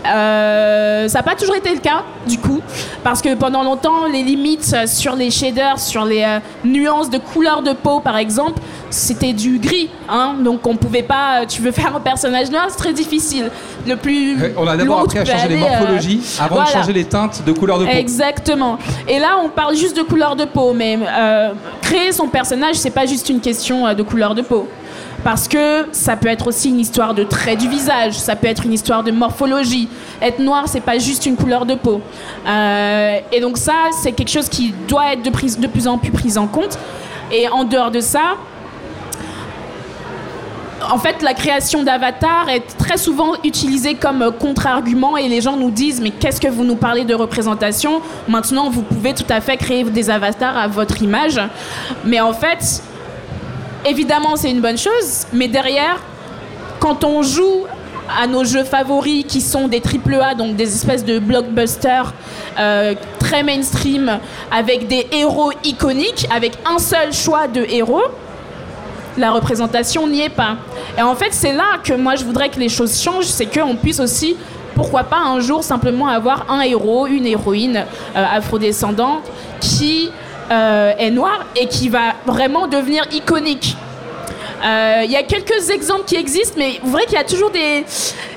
[0.05, 2.59] Euh, ça n'a pas toujours été le cas, du coup,
[3.03, 7.71] parce que pendant longtemps, les limites sur les shaders, sur les nuances de couleur de
[7.71, 8.61] peau, par exemple,
[8.91, 11.45] c'était du gris, hein, donc on pouvait pas.
[11.47, 13.49] Tu veux faire un personnage noir, c'est très difficile.
[13.87, 16.69] Le plus On a d'abord appris à changer les euh, morphologies avant voilà.
[16.69, 17.91] de changer les teintes de couleur de peau.
[17.91, 18.77] Exactement.
[19.07, 22.91] Et là, on parle juste de couleur de peau, mais euh, créer son personnage, c'est
[22.91, 24.67] pas juste une question euh, de couleur de peau.
[25.23, 28.65] Parce que ça peut être aussi une histoire de trait du visage, ça peut être
[28.65, 29.87] une histoire de morphologie.
[30.19, 32.01] Être noir, c'est pas juste une couleur de peau.
[32.47, 35.99] Euh, et donc ça, c'est quelque chose qui doit être de, prise- de plus en
[35.99, 36.77] plus pris en compte.
[37.31, 38.35] Et en dehors de ça,
[40.89, 45.57] en fait, la création d'avatars est très souvent utilisée comme euh, contre-argument et les gens
[45.57, 48.01] nous disent mais qu'est-ce que vous nous parlez de représentation?
[48.27, 51.39] Maintenant, vous pouvez tout à fait créer des avatars à votre image.
[52.05, 52.81] Mais en fait,
[53.85, 55.99] évidemment, c'est une bonne chose, mais derrière,
[56.79, 57.65] quand on joue
[58.19, 62.13] à nos jeux favoris qui sont des AAA, donc des espèces de blockbusters
[62.59, 64.19] euh, très mainstream,
[64.51, 68.03] avec des héros iconiques, avec un seul choix de héros,
[69.17, 70.57] la représentation n'y est pas.
[70.97, 73.75] Et en fait, c'est là que moi je voudrais que les choses changent, c'est qu'on
[73.75, 74.35] puisse aussi,
[74.75, 79.23] pourquoi pas un jour simplement avoir un héros, une héroïne euh, afrodescendante
[79.59, 80.09] qui
[80.51, 83.75] euh, est noire et qui va vraiment devenir iconique.
[84.63, 87.51] Euh, Il y a quelques exemples qui existent, mais vous verrez qu'il y a toujours
[87.51, 87.85] des,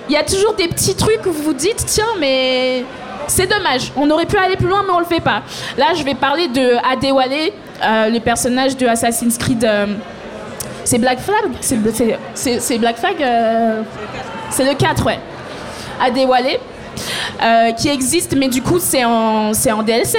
[0.09, 2.85] il y a toujours des petits trucs où vous vous dites tiens mais
[3.27, 5.43] c'est dommage, on aurait pu aller plus loin mais on le fait pas.
[5.77, 7.51] Là, je vais parler de Adewale,
[7.83, 9.67] euh, le personnage de Assassin's Creed.
[10.85, 11.51] Euh, c'est Black Flag?
[12.35, 13.83] C'est Black Flag euh,
[14.51, 15.19] C'est le 4, ouais.
[16.01, 16.59] Adewale,
[17.43, 20.19] euh, qui existe, mais du coup, c'est en, en DLC.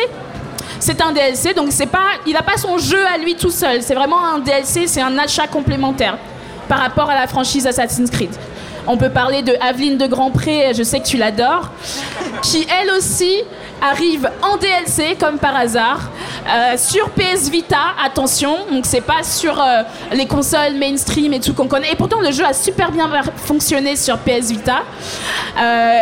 [0.80, 3.82] C'est un DLC, donc c'est pas, il n'a pas son jeu à lui tout seul.
[3.82, 6.18] C'est vraiment un DLC, c'est un achat complémentaire
[6.68, 8.32] par rapport à la franchise Assassin's Creed.
[8.88, 11.70] On peut parler de Aveline de Grandpré, je sais que tu l'adores,
[12.42, 13.42] qui elle aussi
[13.82, 16.02] arrive en DLC comme par hasard
[16.48, 17.78] euh, sur PS Vita.
[18.04, 19.82] Attention, donc c'est pas sur euh,
[20.14, 21.92] les consoles mainstream et tout qu'on connaît.
[21.92, 24.84] Et pourtant le jeu a super bien fonctionné sur PS Vita.
[25.60, 25.98] Euh,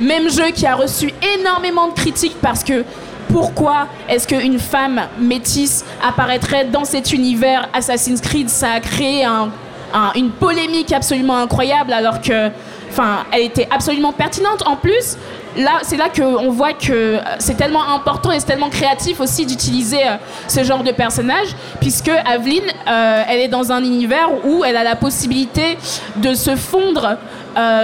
[0.00, 2.84] même jeu qui a reçu énormément de critiques parce que
[3.32, 8.48] pourquoi est-ce qu'une femme métisse apparaîtrait dans cet univers Assassin's Creed?
[8.48, 9.50] Ça a créé un-
[9.94, 12.50] un- une polémique absolument incroyable alors que,
[12.90, 14.62] enfin, elle était absolument pertinente.
[14.66, 15.16] En plus,
[15.56, 19.46] là, c'est là qu'on voit que euh, c'est tellement important et c'est tellement créatif aussi
[19.46, 21.48] d'utiliser euh, ce genre de personnage,
[21.80, 25.78] puisque Aveline, euh, elle est dans un univers où elle a la possibilité
[26.16, 27.16] de se fondre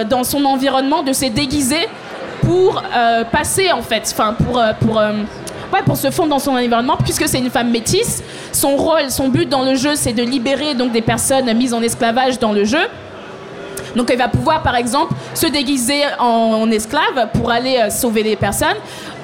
[0.09, 1.88] dans son environnement, de se déguiser
[2.43, 2.81] pour
[3.33, 5.03] passer en fait, enfin pour pour
[5.83, 8.23] pour se fondre dans son environnement puisque c'est une femme métisse.
[8.53, 11.83] Son rôle, son but dans le jeu, c'est de libérer donc des personnes mises en
[11.83, 12.87] esclavage dans le jeu.
[13.97, 18.23] Donc elle va pouvoir par exemple se déguiser en, en esclave pour aller euh, sauver
[18.23, 18.77] des personnes.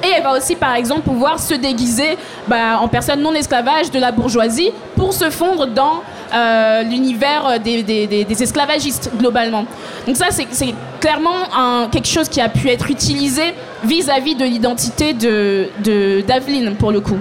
[0.02, 2.16] Et elle va aussi par exemple pouvoir se déguiser
[2.48, 8.42] bah, en personne non esclavage de la bourgeoisie pour se fondre dans euh, l'univers des,
[8.42, 9.64] esclavagistes globalement.
[10.06, 13.42] Donc ça c'est clairement quelque chose qui a pu être utilisé
[13.84, 17.18] vis-à-vis de l'identité de de- d'Aveline pour le coup.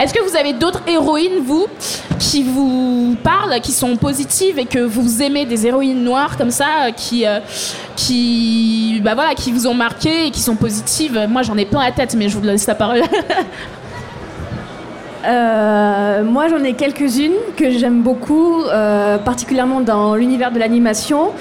[0.00, 1.66] Est-ce que vous avez d'autres héroïnes, vous,
[2.18, 6.86] qui vous parlent, qui sont positives et que vous aimez des héroïnes noires comme ça,
[6.86, 7.40] euh, qui, euh,
[7.96, 11.26] qui, bah voilà, qui vous ont marqué et qui sont positives?
[11.28, 13.02] Moi, j'en ai plein la tête, mais je vous laisse la parole.
[15.22, 18.62] Euh, moi, j'en ai quelques-unes que j'aime beaucoup,
[19.22, 21.32] particulièrement dans l'univers de l'animation,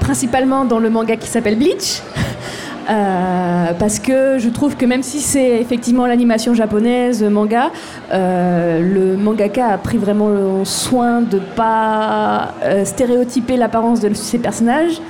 [0.00, 2.02] principalement dans le manga qui s'appelle Bleach.
[2.88, 7.70] Euh, parce que je trouve que même si c'est effectivement l'animation japonaise, manga,
[8.12, 14.38] euh, le mangaka a pris vraiment le soin de pas euh, stéréotyper l'apparence de ses
[14.38, 15.00] personnages.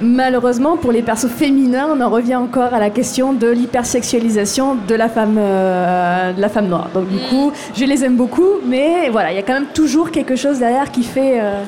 [0.00, 4.94] Malheureusement, pour les persos féminins, on en revient encore à la question de l'hypersexualisation de
[4.96, 6.88] la femme, euh, de la femme noire.
[6.92, 10.10] Donc du coup, je les aime beaucoup, mais voilà, il y a quand même toujours
[10.10, 11.62] quelque chose derrière qui fait, euh,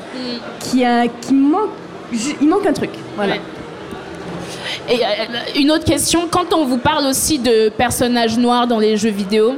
[0.59, 1.69] qui, a, qui manque,
[2.41, 2.91] il manque un truc.
[3.15, 3.35] Voilà.
[3.35, 3.41] Ouais.
[4.87, 5.07] Et euh,
[5.55, 9.55] une autre question, quand on vous parle aussi de personnages noirs dans les jeux vidéo,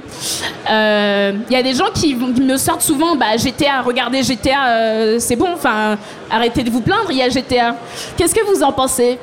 [0.70, 5.18] euh, il y a des gens qui, me sortent souvent, bah GTA, regardez GTA, euh,
[5.20, 5.98] c'est bon, enfin,
[6.32, 7.76] arrêtez de vous plaindre, il y a GTA.
[8.16, 9.20] Qu'est-ce que vous en pensez?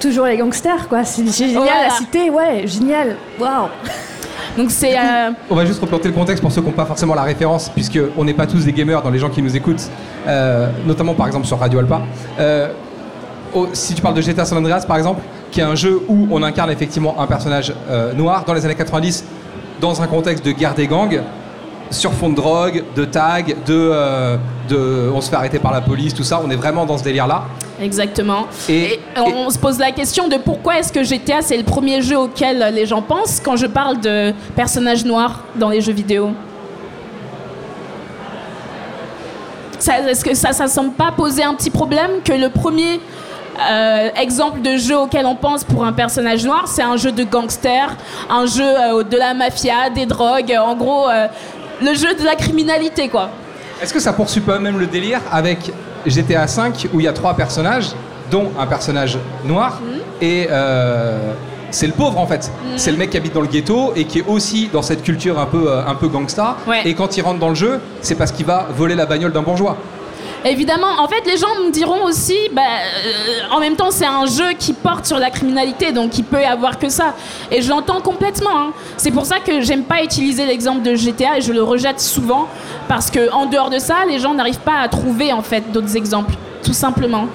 [0.00, 1.02] Toujours les gangsters, quoi.
[1.02, 1.88] C'est génial, Voilà.
[1.88, 3.16] la cité, ouais, génial.
[3.40, 3.68] Waouh.
[4.56, 4.96] Donc c'est...
[4.98, 7.68] euh, On va juste replanter le contexte pour ceux qui n'ont pas forcément la référence,
[7.68, 9.88] puisqu'on n'est pas tous des gamers dans les gens qui nous écoutent,
[10.26, 12.00] euh, notamment par exemple sur Radio Alpa.
[12.40, 12.68] Euh,
[13.72, 16.42] si tu parles de GTA San Andreas par exemple, qui est un jeu où on
[16.42, 17.72] incarne effectivement un personnage
[18.16, 19.24] noir dans les années 90,
[19.80, 21.20] dans un contexte de guerre des gangs,
[21.90, 24.36] sur fond de drogue, de tag, de, euh,
[24.68, 27.04] de on se fait arrêter par la police, tout ça, on est vraiment dans ce
[27.04, 27.44] délire-là.
[27.80, 28.46] Exactement.
[28.68, 32.00] Et- Et, on se pose la question de pourquoi est-ce que GTA c'est le premier
[32.02, 36.30] jeu auquel les gens pensent quand je parle de personnages noirs dans les jeux vidéo.
[40.08, 42.98] Est-ce que ça ne semble pas poser un petit problème que le premier
[43.70, 47.24] euh, exemple de jeu auquel on pense pour un personnage noir, c'est un jeu de
[47.24, 47.96] gangster,
[48.28, 51.26] un jeu euh, de la mafia, des drogues, en gros euh,
[51.82, 53.30] le jeu de la criminalité quoi.
[53.82, 55.70] Est-ce que ça poursuit pas même le délire avec
[56.06, 57.90] GTA V où il y a trois personnages,
[58.30, 59.98] dont un personnage noir Mhm.
[60.22, 61.32] et euh,
[61.70, 62.50] c'est le pauvre en fait.
[62.76, 65.38] C'est le mec qui habite dans le ghetto et qui est aussi dans cette culture
[65.38, 66.56] un peu, euh, un peu gangsta.
[66.66, 66.82] Ouais.
[66.86, 69.42] Et quand il rentre dans le jeu, c'est parce qu'il va voler la bagnole d'un
[69.42, 69.76] bourgeois.
[70.48, 74.26] Évidemment, en fait, les gens me diront aussi, bah, euh, en même temps, c'est un
[74.26, 77.14] jeu qui porte sur la criminalité, donc il peut y avoir que ça.
[77.50, 78.56] Et je l'entends complètement.
[78.56, 78.72] hein.
[78.96, 82.46] C'est pour ça que j'aime pas utiliser l'exemple de GTA et je le rejette souvent,
[82.86, 85.96] parce que en dehors de ça, les gens n'arrivent pas à trouver en fait d'autres
[85.96, 87.26] exemples, tout simplement.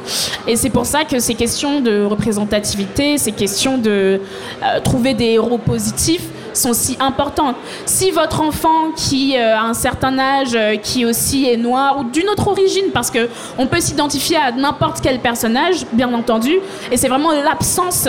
[0.47, 4.21] Et c'est pour ça que ces questions de représentativité, ces questions de
[4.63, 6.23] euh, trouver des héros positifs
[6.53, 7.55] sont si importantes.
[7.85, 12.03] Si votre enfant qui euh, a un certain âge, euh, qui aussi est noir ou
[12.03, 16.59] d'une autre origine, parce que on peut s'identifier à n'importe quel personnage, bien entendu,
[16.91, 18.07] et c'est vraiment l'absence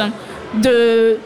[0.54, 1.18] de,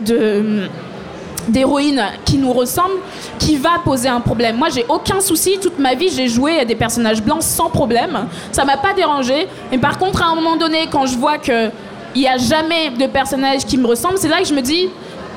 [1.49, 2.95] d'héroïne qui nous ressemble
[3.39, 4.57] qui va poser un problème.
[4.57, 5.59] Moi, j'ai aucun souci.
[5.61, 8.27] Toute ma vie, j'ai joué à des personnages blancs sans problème.
[8.53, 9.47] Ça m'a pas dérangé.
[9.71, 11.71] Mais par contre, à un moment donné, quand je vois que
[12.15, 14.89] il y a jamais de personnage qui me ressemble, c'est là que je me dis.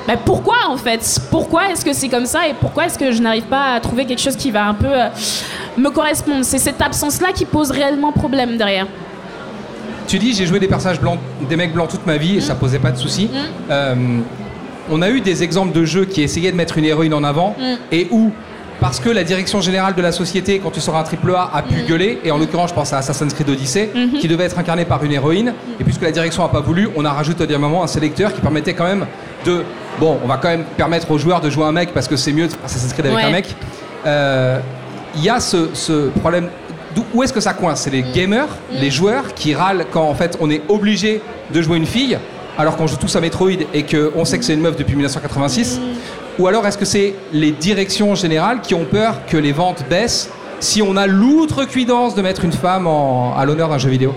[0.06, 1.20] Bah, pourquoi en fait?
[1.30, 4.04] Pourquoi est-ce que c'est comme ça et pourquoi est-ce que je n'arrive pas à trouver
[4.06, 5.08] quelque chose qui va un peu euh,
[5.76, 6.44] me correspondre?
[6.44, 8.86] C'est cette absence-là qui pose réellement problème derrière.
[10.06, 12.54] Tu dis j'ai joué des personnages blancs, des mecs blancs toute ma vie et ça
[12.54, 13.30] posait pas de soucis.
[13.70, 13.94] Euh,
[14.90, 17.54] on a eu des exemples de jeux qui essayaient de mettre une héroïne en avant
[17.92, 18.32] et où
[18.80, 21.62] parce que la direction générale de la société, quand tu sors un triple A, a
[21.62, 24.86] pu gueuler, et en l'occurrence, je pense à Assassin's Creed Odyssey, qui devait être incarné
[24.86, 27.62] par une héroïne, et puisque la direction n'a pas voulu, on a rajouté au dernier
[27.62, 29.06] moment un sélecteur qui permettait quand même
[29.44, 29.62] de.
[30.00, 32.32] Bon, on va quand même permettre aux joueurs de jouer un mec parce que c'est
[32.32, 33.24] mieux de faire Assassin's Creed avec Ouais.
[33.24, 33.54] un mec.
[34.06, 34.58] Euh,
[35.16, 36.48] Il y a ce, ce problème.
[37.14, 37.80] Où est-ce que ça coince?
[37.82, 41.20] C'est les gamers, les joueurs qui râlent quand en fait on est obligé
[41.52, 42.16] de jouer une fille
[42.56, 45.80] alors qu'on joue tous à Metroid et qu'on sait que c'est une meuf depuis 1986
[46.38, 50.30] Ou alors est-ce que c'est les directions générales qui ont peur que les ventes baissent
[50.60, 54.14] si on a l'outrecuidance de mettre une femme en- à l'honneur d'un jeu vidéo?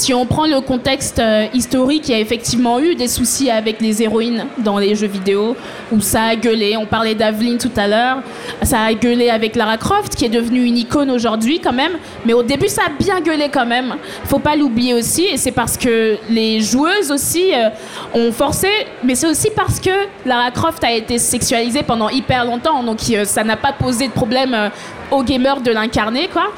[0.00, 3.82] Si on prend le contexte euh, historique, il y a effectivement eu des soucis avec
[3.82, 5.54] les héroïnes dans les jeux vidéo,
[5.92, 6.74] où ça a gueulé.
[6.78, 8.22] On parlait d'Aveline tout à l'heure,
[8.62, 11.92] ça a gueulé avec Lara Croft, qui est devenue une icône aujourd'hui quand même.
[12.24, 13.96] Mais au début, ça a bien gueulé quand même.
[14.24, 17.68] Faut pas l'oublier aussi, et c'est parce que les joueuses aussi euh,
[18.14, 18.70] ont forcé,
[19.04, 19.90] mais c'est aussi parce que
[20.24, 24.12] Lara Croft a été sexualisée pendant hyper longtemps, donc euh, ça n'a pas posé de
[24.12, 24.70] problème.
[25.10, 26.52] Aux gamers de l'incarner quoi.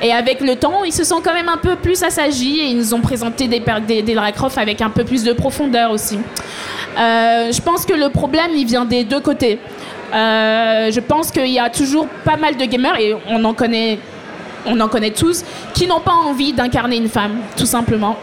[0.00, 2.76] Et avec le temps ils se sont quand même un peu plus assagis et ils
[2.76, 4.16] nous ont présenté des, des,
[4.56, 6.18] avec un peu plus de profondeur aussi.
[6.98, 9.58] Euh, je pense que le problème il vient des deux côtés.
[10.12, 13.98] Euh, je pense qu'il y a toujours pas mal de gamers et on en connaît
[14.66, 15.44] on en connaît tous
[15.74, 18.16] qui n'ont pas envie d'incarner une femme tout simplement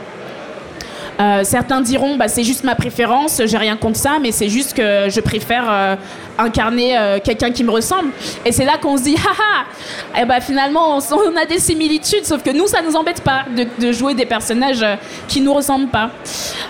[1.20, 4.74] euh, certains diront bah, c'est juste ma préférence, j'ai rien contre ça, mais c'est juste
[4.74, 5.96] que je préfère euh,
[6.38, 8.12] incarner euh, quelqu'un qui me ressemble.
[8.46, 9.16] Et c'est là qu'on se dit
[10.16, 13.44] haha, et bah, finalement on, a des similitudes, sauf que nous ça nous embête pas
[13.80, 14.86] de, jouer des personnages
[15.28, 16.12] qui nous ressemblent pas.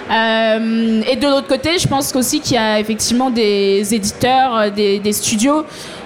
[0.10, 5.14] Et de l'autre côté, je pense aussi qu'il y a effectivement des éditeurs, des, des
[5.14, 5.66] studios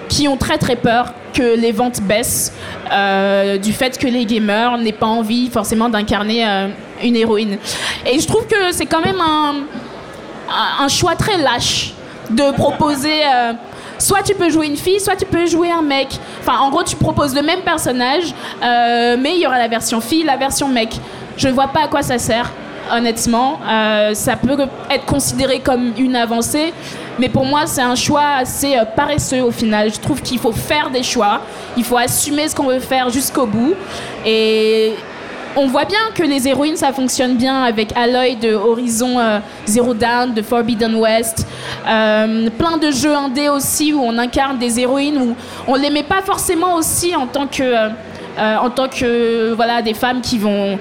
[0.10, 2.54] qui ont très très peur que les ventes baissent
[2.92, 6.68] euh, du fait que les gamers n'aient pas envie forcément d'incarner euh,
[7.04, 7.58] une héroïne.
[8.06, 11.94] Et je trouve que c'est quand même un, choix très lâche
[12.30, 13.26] de proposer.
[13.26, 13.54] euh,
[13.98, 16.10] soit tu peux jouer une fille, soit tu peux jouer un mec.
[16.42, 20.24] Enfin, en gros, tu proposes le même personnage, mais il y aura la version fille,
[20.24, 20.90] la version mec.
[21.38, 22.52] Je ne vois pas à quoi ça sert,
[22.92, 23.60] honnêtement.
[23.68, 24.58] Euh, ça peut
[24.90, 26.74] être considéré comme une avancée,
[27.20, 29.94] mais pour moi, c'est un choix assez euh, paresseux au final.
[29.94, 31.42] Je trouve qu'il faut faire des choix,
[31.78, 33.74] il faut assumer ce qu'on veut faire jusqu'au bout.
[34.26, 34.94] Et
[35.56, 39.94] on voit bien que les héroïnes, ça fonctionne bien avec Aloy de Horizon euh, Zero
[39.94, 41.48] Dawn, de Forbidden West.
[41.86, 45.36] Plein de jeux indés aussi où on incarne des héroïnes, où
[45.68, 47.90] on les met pas forcément aussi en tant que,
[48.38, 50.80] en tant que voilà, des femmes qui vont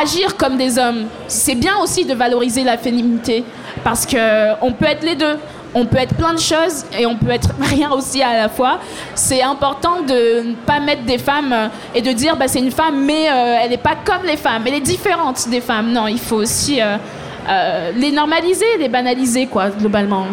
[0.00, 1.06] agir comme des hommes.
[1.28, 3.44] C'est bien aussi de valoriser la féminité
[3.82, 5.36] parce que on peut être les deux.
[5.76, 8.78] On peut être plein de choses et on peut être rien aussi à la fois.
[9.14, 12.70] C'est important de ne pas mettre des femmes euh, et de dire bah, c'est une
[12.70, 15.90] femme mais euh, elle n'est pas comme les femmes, elle est différente des femmes.
[15.92, 20.26] Non, il faut aussi euh, les normaliser, les banaliser quoi, globalement.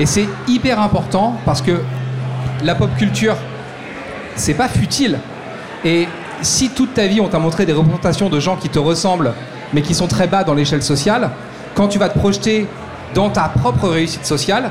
[0.00, 1.80] Et c'est hyper important parce que
[2.64, 3.36] la pop culture,
[4.34, 5.18] c'est pas futile.
[5.84, 6.08] Et
[6.42, 9.32] si toute ta vie on t'a montré des représentations de gens qui te ressemblent,
[9.72, 11.30] mais qui sont très bas dans l'échelle sociale,
[11.74, 12.66] quand tu vas te projeter
[13.14, 14.70] dans ta propre réussite sociale,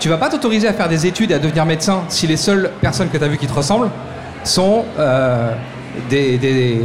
[0.00, 2.70] tu vas pas t'autoriser à faire des études et à devenir médecin si les seules
[2.80, 3.90] personnes que tu as vues qui te ressemblent
[4.44, 5.52] sont euh,
[6.08, 6.80] des,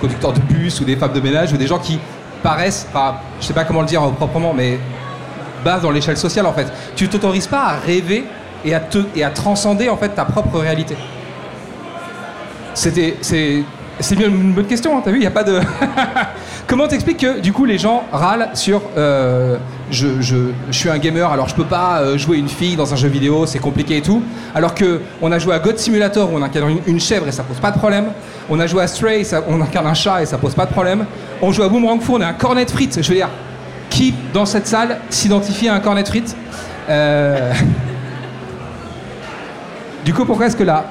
[0.00, 1.98] conducteurs de bus ou des femmes de ménage ou des gens qui
[2.42, 4.78] paraissent, enfin, je sais pas comment le dire proprement, mais
[5.64, 6.66] bas dans l'échelle sociale en fait.
[6.96, 8.24] Tu t'autorises pas à rêver
[8.64, 8.82] et à,
[9.14, 10.96] et à transcender en fait ta propre réalité.
[12.74, 13.64] C'était, c'est,
[14.16, 15.30] bien une bonne question, hein, t'as vu, il a.
[16.66, 19.58] Comment t'expliques que du coup les gens râlent sur euh,
[19.90, 23.08] je, suis un gamer alors je peux pas euh, jouer une fille dans un jeu
[23.08, 24.22] vidéo, c'est compliqué et tout,
[24.54, 27.32] alors que on a joué à God Simulator où on incarne une, une chèvre et
[27.32, 28.06] ça pose pas de problème,
[28.48, 31.04] on a joué à Stray, on incarne un chat et ça pose pas de problème,
[31.42, 33.28] on joue à Boomerang Fu, on a un cornet frites, je veux dire,
[33.90, 36.34] qui dans cette salle s'identifie à un cornet frites?
[36.88, 37.52] Euh,
[40.04, 40.84] Du coup pourquoi est-ce que la,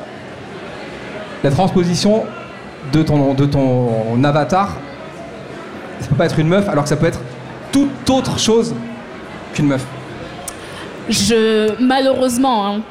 [1.44, 2.24] la transposition
[2.94, 4.78] de ton, de ton avatar
[6.00, 7.20] ça peut pas être une meuf alors que ça peut être
[7.72, 8.74] toute autre chose
[9.54, 9.86] qu'une meuf.
[11.10, 12.82] Je, malheureusement, hein,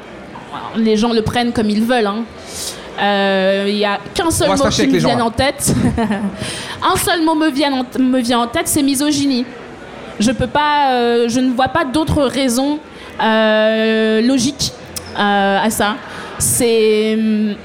[0.75, 2.05] les gens le prennent comme ils veulent.
[2.07, 2.23] hein.
[3.01, 5.73] Euh, Il y a qu'un seul mot qui me vient en tête.
[6.83, 9.45] Un seul mot me vient en, me vient en tête, c'est misogynie.
[10.19, 12.79] Je peux pas, euh, je ne vois pas d'autres raisons
[13.21, 14.71] euh, logiques
[15.17, 15.95] euh, à ça.
[16.39, 17.55] C'est hum,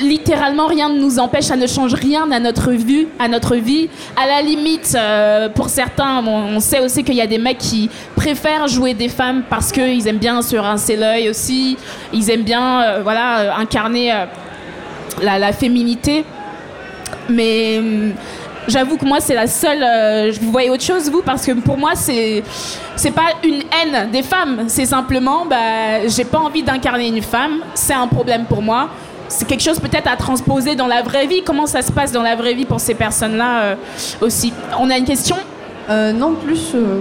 [0.00, 3.88] littéralement rien ne nous empêche, ça ne change rien à notre vue, à notre vie.
[4.16, 7.90] À la limite, euh, pour certains, on, sait aussi qu'il y a des mecs qui
[8.16, 11.76] préfèrent jouer des femmes parce qu'ils aiment bien se rincer l'œil aussi,
[12.12, 14.24] ils aiment bien, euh, voilà, incarner euh,
[15.22, 16.24] la, la féminité.
[17.28, 18.12] Mais hum,
[18.68, 19.82] j'avoue que moi, c'est la seule.
[19.82, 21.22] euh, vous voyez autre chose, vous?
[21.22, 22.42] Parce que pour moi, c'est
[22.96, 24.64] c'est pas une haine des femmes.
[24.68, 27.60] C'est simplement, bah, j'ai pas envie d'incarner une femme.
[27.74, 28.88] C'est un problème pour moi.
[29.32, 31.42] C'est quelque chose peut-être à transposer dans la vraie vie.
[31.42, 33.74] Comment ça se passe dans la vraie vie pour ces personnes-là euh,
[34.20, 34.52] aussi?
[34.78, 35.36] On a une question?
[35.88, 37.00] Euh, non, plus euh,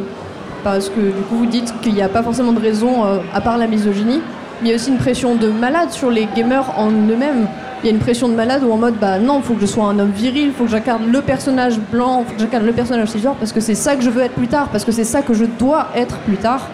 [0.63, 3.03] parce que du coup vous dites qu'il n'y a pas forcément de raison
[3.33, 4.21] à part la misogynie,
[4.61, 7.47] mais il y a aussi une pression de malade sur les gamers en eux-mêmes.
[7.83, 9.65] Il y a une pression de malade où en mode bah non, faut que je
[9.65, 13.09] sois un homme viril, faut que j'incarne le personnage blanc, faut que j'incarne le personnage
[13.09, 15.21] cisgenre parce que c'est ça que je veux être plus tard, parce que c'est ça
[15.21, 16.69] que je dois être plus tard,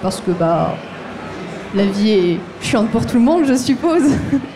[0.00, 0.74] parce que bah
[1.74, 4.04] la vie est chiante pour tout le monde, je suppose.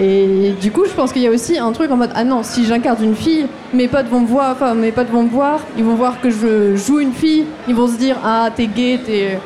[0.00, 2.42] Et du coup, je pense qu'il y a aussi un truc en mode ah non,
[2.44, 5.60] si j'incarne une fille, mes potes vont me voir, enfin mes potes vont me voir,
[5.76, 9.00] ils vont voir que je joue une fille, ils vont se dire ah t'es gay,
[9.04, 9.38] t'es.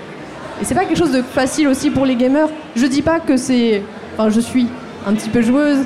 [0.61, 2.49] Et c'est pas quelque chose de facile aussi pour les gamers.
[2.77, 3.83] Je dis pas que c'est,
[4.17, 4.67] enfin je suis
[5.07, 5.79] un petit peu joueuse.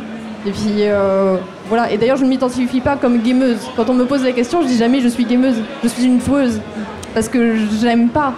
[0.47, 1.37] Et puis euh,
[1.69, 1.91] voilà.
[1.93, 3.59] Et d'ailleurs, je ne m'identifie pas comme gameuse.
[3.77, 5.57] Quand on me pose la question, je dis jamais je suis gameuse.
[5.83, 6.61] Je suis une joueuse
[7.14, 8.33] parce que j'aime pas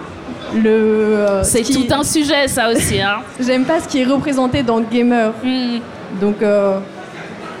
[0.55, 0.69] le.
[0.69, 3.01] euh, C'est ce qui- tout un sujet, ça aussi.
[3.01, 3.17] Hein.
[3.39, 5.33] J'aime pas ce qui est représenté dans gamer.
[5.43, 5.79] Hmm.
[6.21, 6.79] Donc euh,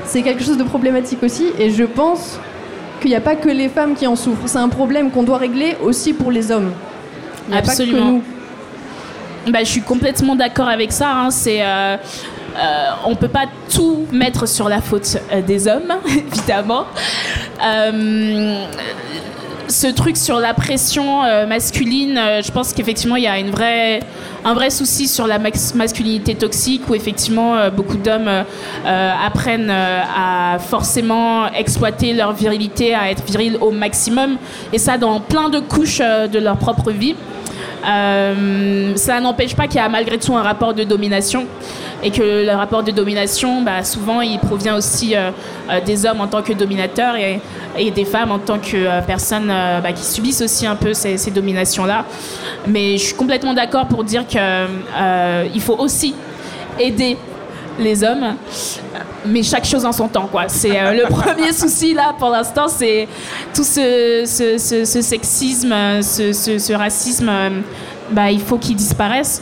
[0.05, 2.39] c'est quelque chose de problématique aussi et je pense
[2.99, 4.47] qu'il n'y a pas que les femmes qui en souffrent.
[4.47, 6.71] C'est un problème qu'on doit régler aussi pour les hommes.
[7.47, 8.05] Il n'y a pas que Absolument.
[8.11, 8.23] nous.
[9.51, 11.09] Bah, je suis complètement d'accord avec ça.
[11.11, 11.31] hein.
[11.31, 11.95] C'est, euh,
[12.57, 16.85] euh, on peut pas tout mettre sur la faute euh, des hommes, évidemment.
[17.63, 18.65] Euh,
[19.69, 23.51] ce truc sur la pression euh, masculine, euh, je pense qu'effectivement il y a une
[23.51, 23.99] vraie,
[24.43, 28.29] un vrai souci sur la masculinité toxique où effectivement euh, beaucoup d'hommes
[28.85, 34.37] apprennent à forcément exploiter leur virilité, à être viril au maximum,
[34.73, 37.15] et ça dans plein de couches de leur propre vie.
[37.85, 41.45] Euh, ça n'empêche pas qu'il y a malgré tout un rapport de domination
[42.03, 45.31] et que le rapport de domination, bah, souvent, il provient aussi euh,
[45.69, 47.41] euh, des hommes en tant que dominateurs et,
[47.91, 52.03] des femmes en tant que personnes bah, qui subissent aussi un peu ces dominations-là.
[52.67, 56.13] Mais je suis complètement d'accord pour dire qu'il faut aussi
[56.77, 57.15] aider
[57.79, 58.35] les hommes,
[59.25, 60.45] mais chaque chose en son temps, quoi.
[60.47, 63.07] C'est euh, le premier souci là pour l'instant, c'est
[63.53, 67.29] tout ce, ce- ce- ce sexisme, ce, ce- ce racisme.
[67.29, 67.49] euh,
[68.11, 69.41] bah, il faut qu'il disparaisse.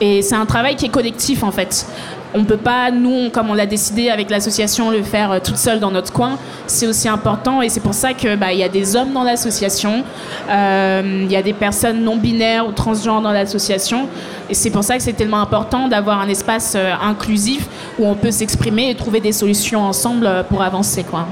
[0.00, 1.86] Et c'est un travail qui est collectif en fait.
[2.34, 5.80] On peut pas, nous, comme on l'a décidé avec l'association, le faire euh, toute seule
[5.80, 6.38] dans notre coin.
[6.66, 10.04] C'est aussi important et c'est pour ça que bah, y a des hommes dans l'association,
[10.50, 14.08] euh, il y a des personnes non binaires ou transgenres dans l'association
[14.50, 17.66] et c'est pour ça que c'est tellement important d'avoir un espace euh, inclusif
[17.98, 21.26] où on peut s'exprimer et trouver des solutions ensemble pour avancer, quoi.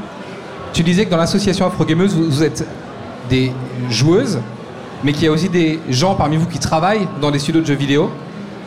[0.72, 2.66] Tu disais que dans l'association Afro-Gameuse, vous, vous êtes
[3.30, 3.52] des
[3.90, 4.40] joueuses,
[5.04, 7.66] mais qu'il y a aussi des gens parmi vous qui travaillent dans des studios de
[7.66, 8.10] jeux vidéo.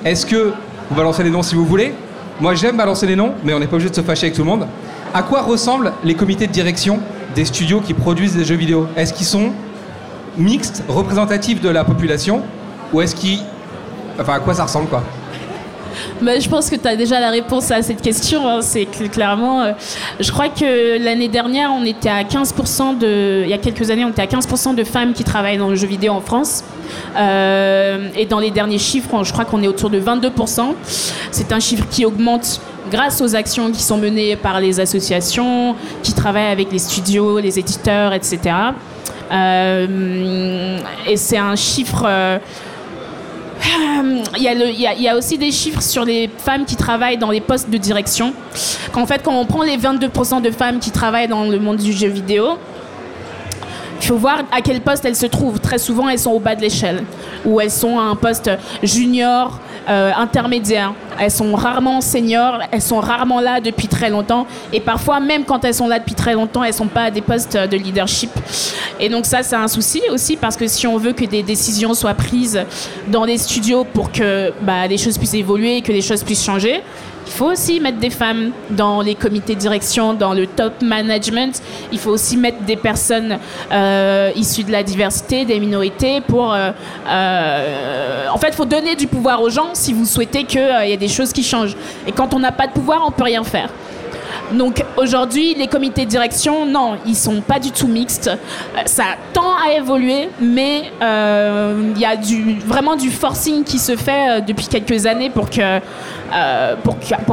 [0.06, 0.54] Est-ce que
[0.90, 1.94] vous balancez les noms si vous voulez
[2.40, 4.44] Moi, j'aime balancer les noms, mais on n'est pas obligé de se fâcher avec tout
[4.44, 4.68] le monde.
[5.14, 7.00] À quoi ressemblent les comités de direction
[7.34, 8.88] des studios qui produisent des jeux vidéo?
[8.96, 9.52] Est-ce qu'ils sont
[10.38, 12.44] mixtes, représentatifs de la population
[12.94, 13.40] Ou est-ce qu'ils...
[14.20, 15.02] Enfin, à quoi ça ressemble, quoi?
[16.22, 18.48] Je pense que tu as déjà la réponse à cette question.
[18.48, 18.62] hein.
[18.62, 19.72] C'est clairement, euh,
[20.20, 23.43] je crois que l'année dernière, on était à 15% de.
[23.43, 25.76] Il y a quelques années, on était à 15% de femmes qui travaillent dans le
[25.76, 26.64] jeu vidéo en France.
[27.18, 30.74] Euh, et dans les derniers chiffres, je crois qu'on est autour de 22%.
[31.32, 36.14] C'est un chiffre qui augmente grâce aux actions qui sont menées par les associations, qui
[36.14, 38.39] travaillent avec les studios, les éditeurs, etc.
[39.32, 42.06] Euh, et c'est un chiffre.
[43.68, 47.70] Euh, il y, a aussi des chiffres sur les femmes qui travaillent dans les postes
[47.70, 48.34] de direction.
[48.91, 51.91] Qu'en fait, quand on prend les 22% de femmes qui travaillent dans le monde du
[51.91, 52.57] jeu vidéo,
[53.99, 55.59] il faut voir à quel poste elles se trouvent.
[55.59, 57.03] Très souvent, elles sont au bas de l'échelle,
[57.45, 58.49] ou elles sont à un poste
[58.84, 59.59] junior,
[59.90, 60.94] euh, intermédiaire.
[61.20, 65.64] Elles sont rarement seniors, elles sont rarement là depuis très longtemps, et parfois, même quand
[65.66, 68.32] elles sont là depuis très longtemps, elles sont pas à des postes de leadership.
[69.00, 71.94] Et donc ça, c'est un souci aussi, parce que si on veut que des décisions
[71.94, 72.64] soient prises
[73.08, 76.82] dans les studios pour que bah, les choses puissent évoluer, que les choses puissent changer,
[77.28, 81.62] il faut aussi mettre des femmes dans les comités de direction, dans le top management.
[81.92, 83.38] Il faut aussi mettre des personnes
[83.72, 86.54] euh, issues de la diversité, des minorités, pour...
[86.54, 86.72] euh,
[87.08, 90.92] euh, en fait, il faut donner du pouvoir aux gens si vous souhaitez qu'il y
[90.92, 91.76] ait des choses qui changent.
[92.08, 93.70] Et quand on n'a pas de pouvoir, on peut rien faire.
[94.52, 98.28] Donc aujourd'hui, les comités de direction, non, ils sont pas du tout mixtes.
[98.28, 102.16] Euh, Ça tend à évoluer, mais euh, il y a
[102.66, 105.48] vraiment du forcing qui se fait euh, depuis quelques années pour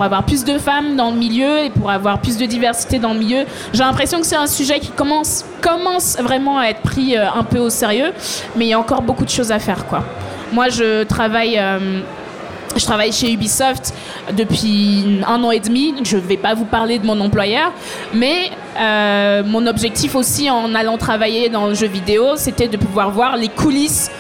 [0.03, 3.21] avoir plus de femmes dans le milieu et pour avoir plus de diversité dans le
[3.21, 3.45] milieu.
[3.73, 5.45] J'ai l'impression que c'est un sujet qui commence,
[6.21, 8.13] vraiment à être pris un peu au sérieux,
[8.57, 9.85] mais il y a encore beaucoup de choses à faire.
[10.53, 11.61] Moi, je travaille.
[12.77, 13.95] Je travaille chez Ubisoft
[14.33, 15.95] depuis un an et demi.
[16.05, 17.73] Je ne vais pas vous parler de mon employeur,
[18.13, 23.11] mais euh, mon objectif aussi en allant travailler dans le jeu vidéo, c'était de pouvoir
[23.11, 24.11] voir les coulisses,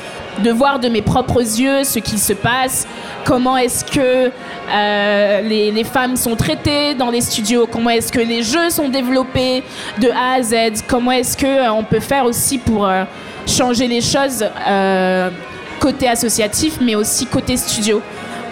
[0.42, 2.86] de voir de mes propres yeux ce qui se passe,
[3.24, 4.30] comment est-ce que
[4.70, 9.62] euh, les, femmes sont traitées dans les studios, comment est-ce que les jeux sont développés
[10.00, 13.04] de A à Z, comment est-ce que euh, on peut faire aussi pour euh,
[13.46, 14.44] changer les choses.
[15.80, 18.00] côté associatif mais aussi côté studio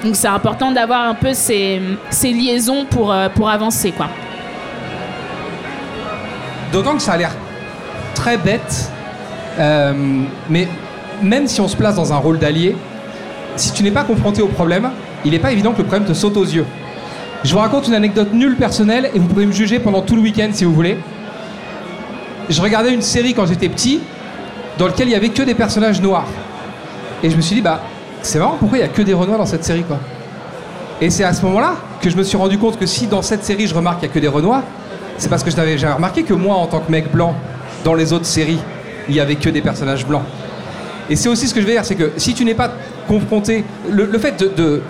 [0.03, 1.80] donc c'est important d'avoir un peu ces,
[2.24, 3.92] liaisons pour, euh, pour avancer.
[3.92, 4.09] Quoi.
[6.72, 7.32] D'autant que ça a l'air
[8.14, 8.90] très bête,
[9.59, 9.92] euh,
[10.48, 10.66] mais
[11.22, 12.76] même si on se place dans un rôle d'allié,
[13.57, 14.90] si tu n'es pas confronté au problème,
[15.24, 16.66] il n'est pas évident que le problème te saute aux yeux.
[17.44, 20.22] Je vous raconte une anecdote nulle personnelle et vous pouvez me juger pendant tout le
[20.22, 20.96] week-end si vous voulez.
[22.48, 24.00] Je regardais une série quand j'étais petit
[24.78, 26.26] dans laquelle il y avait que des personnages noirs.
[27.22, 27.82] Et je me suis dit, bah,
[28.23, 29.99] c'est marrant, pourquoi il y a que des Renois dans cette série, quoi
[31.01, 33.45] Et c'est à ce moment-là que je me suis rendu compte que si dans cette
[33.45, 34.62] série je remarque qu'il n'y a que des Renois,
[35.18, 37.35] c'est parce que jamais remarqué que moi, en tant que mec blanc,
[37.85, 38.59] dans les autres séries,
[39.09, 40.23] il n'y avait que des personnages blancs.
[41.11, 42.70] Et c'est aussi ce que je veux dire, c'est que si tu n'es pas
[43.09, 44.83] confronté, le, fait de, de-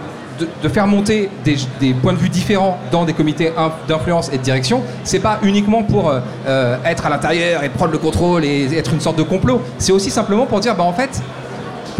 [0.68, 4.82] faire monter des, points de vue différents dans des comités in- d'influence et de direction,
[5.04, 8.92] c'est pas uniquement pour euh, euh, être à l'intérieur et prendre le contrôle et être
[8.92, 9.60] une sorte de complot.
[9.78, 11.20] C'est aussi simplement pour dire, bah en fait,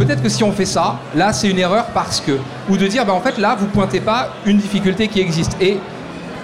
[0.05, 2.33] peut-être que si on fait ça, là c'est une erreur parce que,
[2.69, 5.57] ou de dire, bah en fait là vous pointez pas une difficulté qui existe.
[5.61, 5.79] Et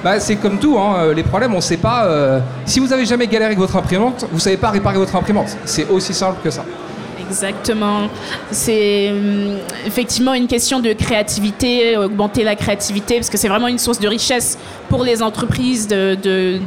[0.04, 2.04] bah, c'est comme tout, hein, euh, les problèmes, on sait pas.
[2.04, 5.56] euh, si vous avez jamais galéré avec votre imprimante, vous savez pas réparer votre imprimante.
[5.64, 6.64] C'est aussi simple que ça.
[7.28, 8.08] Exactement.
[8.50, 13.78] C'est hum, effectivement une question de créativité, augmenter la créativité, parce que c'est vraiment une
[13.78, 14.58] source de richesse
[14.88, 16.16] pour les entreprises de-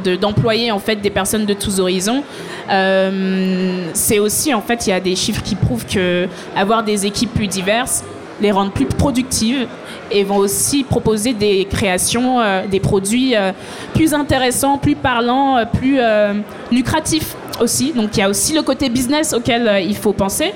[0.04, 2.22] de- d'employer en fait des personnes de tous horizons.
[2.70, 7.06] Euh, c'est aussi en fait il y a des chiffres qui prouvent que avoir des
[7.06, 8.04] équipes plus diverses
[8.40, 9.66] les rendent plus productives
[10.10, 13.52] et vont aussi proposer des créations, euh, des produits euh,
[13.94, 16.00] plus intéressants, plus parlants, euh, plus
[16.72, 17.92] lucratifs aussi.
[17.92, 20.52] Donc il y a aussi le côté business auquel euh, il faut penser.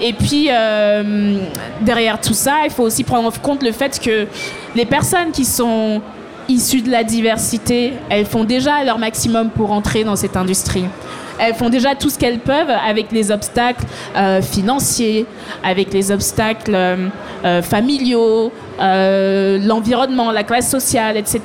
[0.00, 1.38] Et puis, euh,
[1.80, 4.26] derrière tout ça, il faut aussi prendre en compte le fait que
[4.74, 6.00] les personnes qui sont
[6.48, 10.86] issues de la diversité, elles font déjà leur maximum pour entrer dans cette industrie.
[11.38, 13.84] Elles font déjà tout ce qu'elles peuvent avec les obstacles
[14.16, 15.24] euh, financiers,
[15.62, 16.76] avec les obstacles
[17.62, 18.52] familiaux,
[18.82, 21.40] euh, l'environnement, la classe sociale, etc.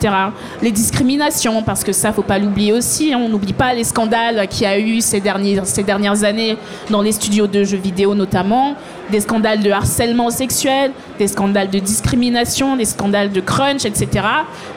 [0.62, 3.14] Les discriminations, parce que ça, faut pas l'oublier aussi.
[3.14, 3.20] hein.
[3.24, 6.58] On n'oublie pas les scandales qu'il y a eu ces, derniers, ces dernières années
[6.90, 8.76] dans les studios de jeux vidéo notamment,
[9.12, 14.10] des scandales de harcèlement sexuel, des scandales de discrimination, des scandales de crunch, etc.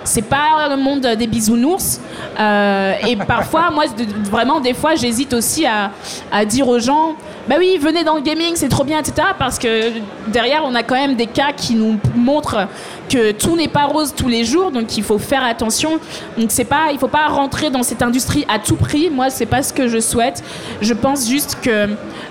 [0.05, 2.01] C'est pas le monde des bisounours.
[2.39, 3.85] Euh, et parfois, moi,
[4.31, 7.17] vraiment, des fois, j'hésite aussi à dire aux gens,
[7.51, 9.27] bah oui, venez dans le gaming, c'est trop bien, etc.
[9.37, 9.91] Parce que
[10.29, 12.69] derrière, on a quand même des cas qui nous montrent
[13.09, 15.99] que tout n'est pas rose tous les jours, donc il faut faire attention.
[16.39, 19.11] Donc c'est pas, il faut pas rentrer dans cette industrie à tout prix.
[19.11, 20.45] Moi, c'est pas ce que je souhaite.
[20.81, 21.89] Je pense juste que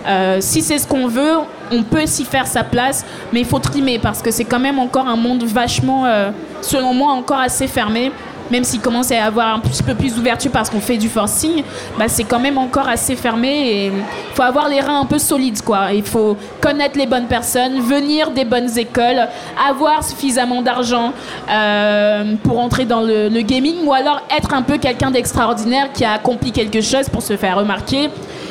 [0.07, 1.33] euh, si c'est ce qu'on veut,
[1.69, 4.79] on peut s'y faire sa place, mais il faut trimer parce que c'est quand même
[4.79, 8.13] encore un monde vachement, euh, selon moi, encore assez fermé.
[8.51, 11.63] Même s'il commence à avoir un petit peu plus d'ouverture parce qu'on fait du forcing,
[11.97, 15.61] bah c'est quand même encore assez fermé il faut avoir les reins un peu solides
[15.61, 15.93] quoi.
[15.93, 19.27] Il faut connaître les bonnes personnes, venir des bonnes écoles,
[19.69, 21.13] avoir suffisamment d'argent
[21.49, 26.13] euh, pour entrer dans le gaming ou alors être un peu quelqu'un d'extraordinaire qui a
[26.13, 28.09] accompli quelque chose pour se faire remarquer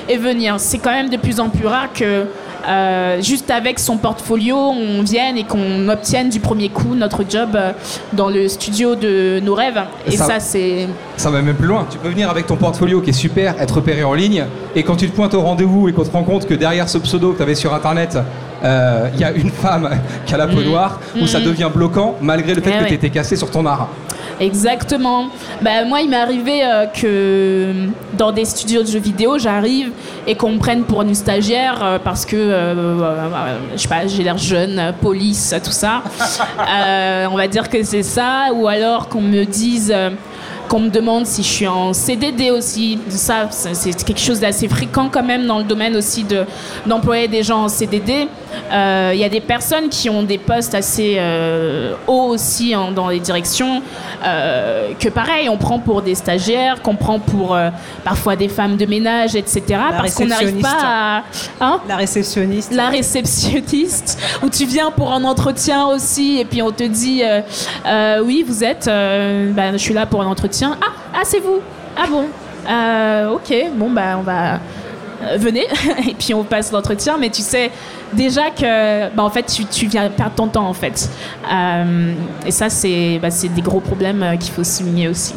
[0.08, 0.54] et venir.
[0.58, 2.26] C'est quand même de plus en plus rare que
[2.66, 7.50] euh, juste avec son portfolio, on vienne et qu'on obtienne du premier coup notre job
[7.54, 7.72] euh,
[8.12, 9.80] dans le studio de nos rêves.
[10.06, 10.88] Et Ça- ça, c'est.
[11.16, 11.86] Ça va même plus loin.
[11.90, 14.44] Tu peux venir avec ton portfolio qui est super, être repéré en ligne,
[14.74, 16.98] et quand tu te pointes au rendez-vous et qu'on te rend compte que derrière ce
[16.98, 18.18] pseudo que tu avais sur internet,
[18.64, 19.88] euh, il y a une femme
[20.26, 22.72] qui a la peau noire, où ça devient bloquant malgré le fait Mm.
[22.74, 22.88] Eh que ouais.
[22.88, 23.88] tu étais cassé sur ton art.
[24.40, 25.26] Exactement.
[25.62, 27.72] Bah, moi, il m'est arrivé euh, que
[28.16, 29.90] dans des studios de jeux vidéo, j'arrive
[30.28, 34.22] et qu'on me prenne pour une stagiaire euh, parce que, euh, je sais pas, j'ai
[34.22, 36.02] l'air jeune, police, tout ça.
[37.32, 38.46] On va dire que c'est ça.
[38.54, 39.92] Ou alors qu'on me dise.
[40.68, 42.98] qu'on me demande si je suis en CDD aussi.
[43.08, 46.44] Ça, c'est quelque chose d'assez fréquent quand même dans le domaine aussi de-
[46.86, 48.28] d'employer des gens en CDD.
[48.72, 52.90] Euh, Il y a des personnes qui ont des postes assez euh, hauts aussi en-
[52.92, 53.82] dans les directions,
[54.24, 57.56] euh, que pareil, on prend pour des stagiaires, qu'on prend pour
[58.04, 59.62] parfois des femmes de ménage, etc.
[59.96, 61.22] parce qu'on n'arrive pas à...
[61.60, 61.80] Hein?
[61.88, 62.72] La réceptionniste.
[62.74, 67.22] la réceptionniste, où tu viens pour un entretien aussi, et puis on te dit
[68.24, 70.76] Oui, vous êtes, ben, je suis là pour un entretien.
[70.80, 71.60] Ah, ah c'est vous
[71.96, 72.24] Ah bon
[72.68, 74.58] Euh, Ok, bon, bah, on va.
[75.22, 75.66] Euh, venez,
[76.08, 77.70] et puis on passe l'entretien, mais tu sais
[78.12, 81.08] déjà que, bah, en fait, tu, tu viens perdre ton temps, en fait.
[81.52, 82.12] Euh,
[82.46, 85.34] et ça, c'est bah, des gros problèmes euh, qu'il faut souligner aussi.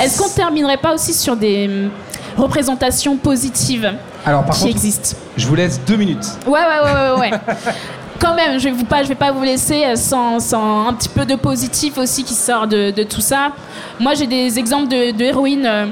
[0.00, 1.90] Est-ce qu'on terminerait pas aussi sur des hum,
[2.36, 3.92] représentations positives
[4.24, 5.16] Alors par qui contre, existent?
[5.36, 6.26] je vous laisse deux minutes.
[6.46, 7.40] Ouais, ouais, ouais, ouais, ouais.
[8.20, 11.96] Quand même, je je vais pas vous laisser euh, sans, un petit peu de positif
[11.96, 13.52] aussi qui sort de, tout ça.
[13.98, 15.86] Moi, j'ai des exemples de, héroïnes euh,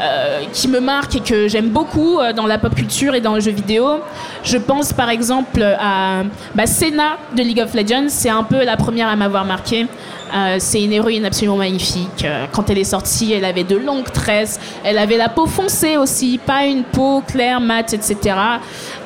[0.00, 3.40] euh, qui me marquent et que j'aime beaucoup dans la pop culture et dans le
[3.40, 4.00] jeu vidéo.
[4.42, 6.22] Je pense par exemple à
[6.54, 8.08] bah, Senna de League of Legends.
[8.08, 9.86] C'est un peu la première à m'avoir marqué.
[10.34, 12.24] Euh, c'est une héroïne absolument magnifique.
[12.24, 15.96] Euh, Quand elle est sortie, elle avait de longues tresses, elle avait la peau foncée
[15.96, 18.36] aussi, pas une peau claire, mate, etc.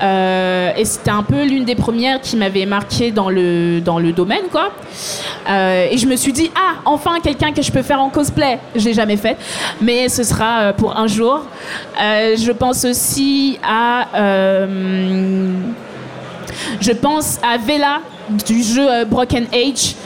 [0.02, 4.12] Euh, et c'était un peu l'une des premières qui m'avait marqué dans le, dans le
[4.12, 4.70] domaine, quoi.
[5.48, 8.58] Et je me suis dit, ah, enfin quelqu'un que je peux faire en cosplay.
[8.76, 9.36] Je l'ai jamais fait,
[9.80, 11.42] mais ce sera pour un jour.
[11.98, 14.06] Je pense aussi à.
[16.80, 18.00] je pense à Vela
[18.46, 19.96] du jeu Broken Age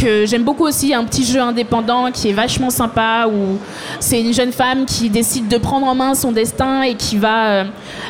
[0.00, 3.58] j'aime beaucoup aussi, un petit jeu indépendant qui est vachement sympa où
[3.98, 7.48] c'est une jeune femme qui décide de prendre en main son destin et qui va
[7.48, 7.64] euh,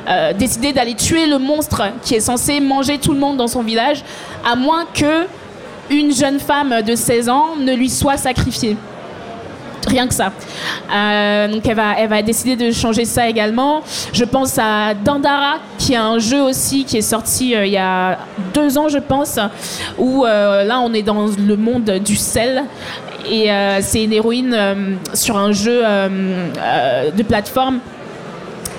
[0.09, 3.63] euh, décider d'aller tuer le monstre qui est censé manger tout le monde dans son
[3.63, 4.05] village
[4.51, 5.27] à moins que
[5.91, 8.77] une jeune femme de 16 ans ne lui soit sacrifiée.
[9.87, 10.33] Rien que ça.
[10.93, 13.83] Euh, donc elle va, elle va décider de changer ça également.
[14.13, 17.79] Je pense à Dandara, qui est un jeu aussi qui est sorti euh, il y
[17.79, 18.19] a
[18.53, 19.39] deux ans, je pense,
[19.99, 22.65] où euh, là on est dans le monde du sel.
[23.31, 23.51] Et
[23.83, 27.79] c'est une héroïne sur un jeu de plateforme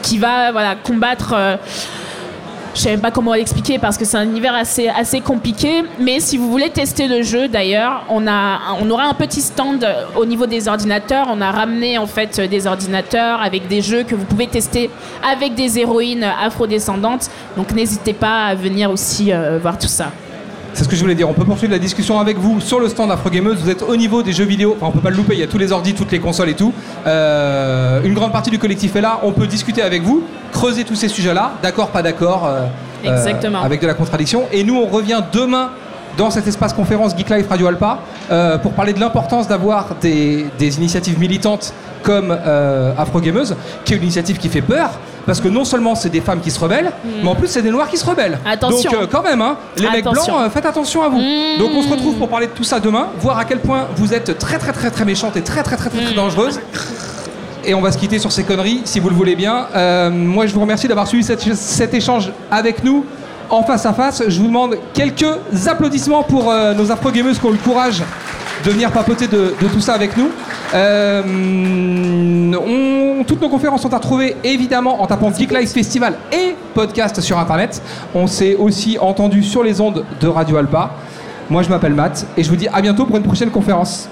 [0.02, 1.36] qui va voilà, combattre.
[2.74, 5.84] Je sais même pas comment l'expliquer parce que c'est un univers assez, assez compliqué.
[6.00, 10.46] Mais si vous voulez tester le jeu, d'ailleurs, on aura un petit stand au niveau
[10.46, 11.28] des ordinateurs.
[11.30, 14.90] On a ramené en fait des ordinateurs avec des jeux que vous pouvez tester
[15.30, 17.30] avec des héroïnes afrodescendantes.
[17.58, 20.12] Donc n'hésitez pas à venir aussi euh, voir tout ça.
[20.74, 21.30] C'est ce que je voulais dire.
[21.30, 23.60] On peut poursuivre la discussion avec vous sur le stand Afro Gameuse.
[23.62, 24.76] Vous êtes au niveau des jeux vidéo.
[24.78, 25.34] Enfin, on peut pas le louper.
[25.34, 26.74] Il y a tous les ordis, toutes les consoles et tout.
[27.06, 29.20] Euh, une grande partie du collectif est là.
[29.24, 31.54] On peut discuter avec vous, creuser tous ces sujets-là.
[31.62, 32.46] D'accord, pas d'accord.
[32.46, 32.68] euh,
[33.06, 33.62] euh, Exactement.
[33.62, 34.44] avec de la contradiction.
[34.52, 35.72] Et nous, on revient demain
[36.18, 38.00] dans cet espace conférence Geek Life Radio Alpa
[38.32, 43.56] euh, pour parler de l'importance d'avoir des, des initiatives militantes comme euh, Afro Gameuse,
[43.86, 44.92] qui est une initiative qui fait peur.
[45.26, 46.92] Parce que non seulement c'est des femmes qui se rebellent,
[47.24, 48.40] mais en plus c'est des noirs qui se rebellent.
[48.46, 48.92] Attention.
[48.92, 51.20] Donc euh, quand même, hein, les mecs blancs, euh, faites attention à vous.
[51.20, 51.60] Mm.
[51.60, 54.14] Donc on se retrouve pour parler de tout ça demain, voir à quel point vous
[54.14, 56.60] êtes très très très très méchante et très très très très, très dangereuse.
[57.64, 59.68] Et on va se quitter sur ces conneries, si vous le voulez bien.
[59.76, 63.06] Euh, moi, je vous remercie d'avoir suivi cet échange avec nous
[63.52, 64.24] en face à face.
[64.28, 65.26] Je vous demande quelques
[65.68, 68.02] applaudissements pour euh, nos afro-gameuses qui ont le courage
[68.66, 70.30] de venir papoter de, tout ça avec nous.
[70.74, 71.22] Euh,
[73.28, 77.38] toutes nos conférences sont à trouver évidemment en tapant Geek Live Festival et podcast sur
[77.38, 77.82] internet.
[78.16, 80.92] On s'est aussi entendu sur les ondes de Radio Alpa.
[81.50, 84.10] Moi je m'appelle Matt et je vous dis à bientôt pour une prochaine conférence.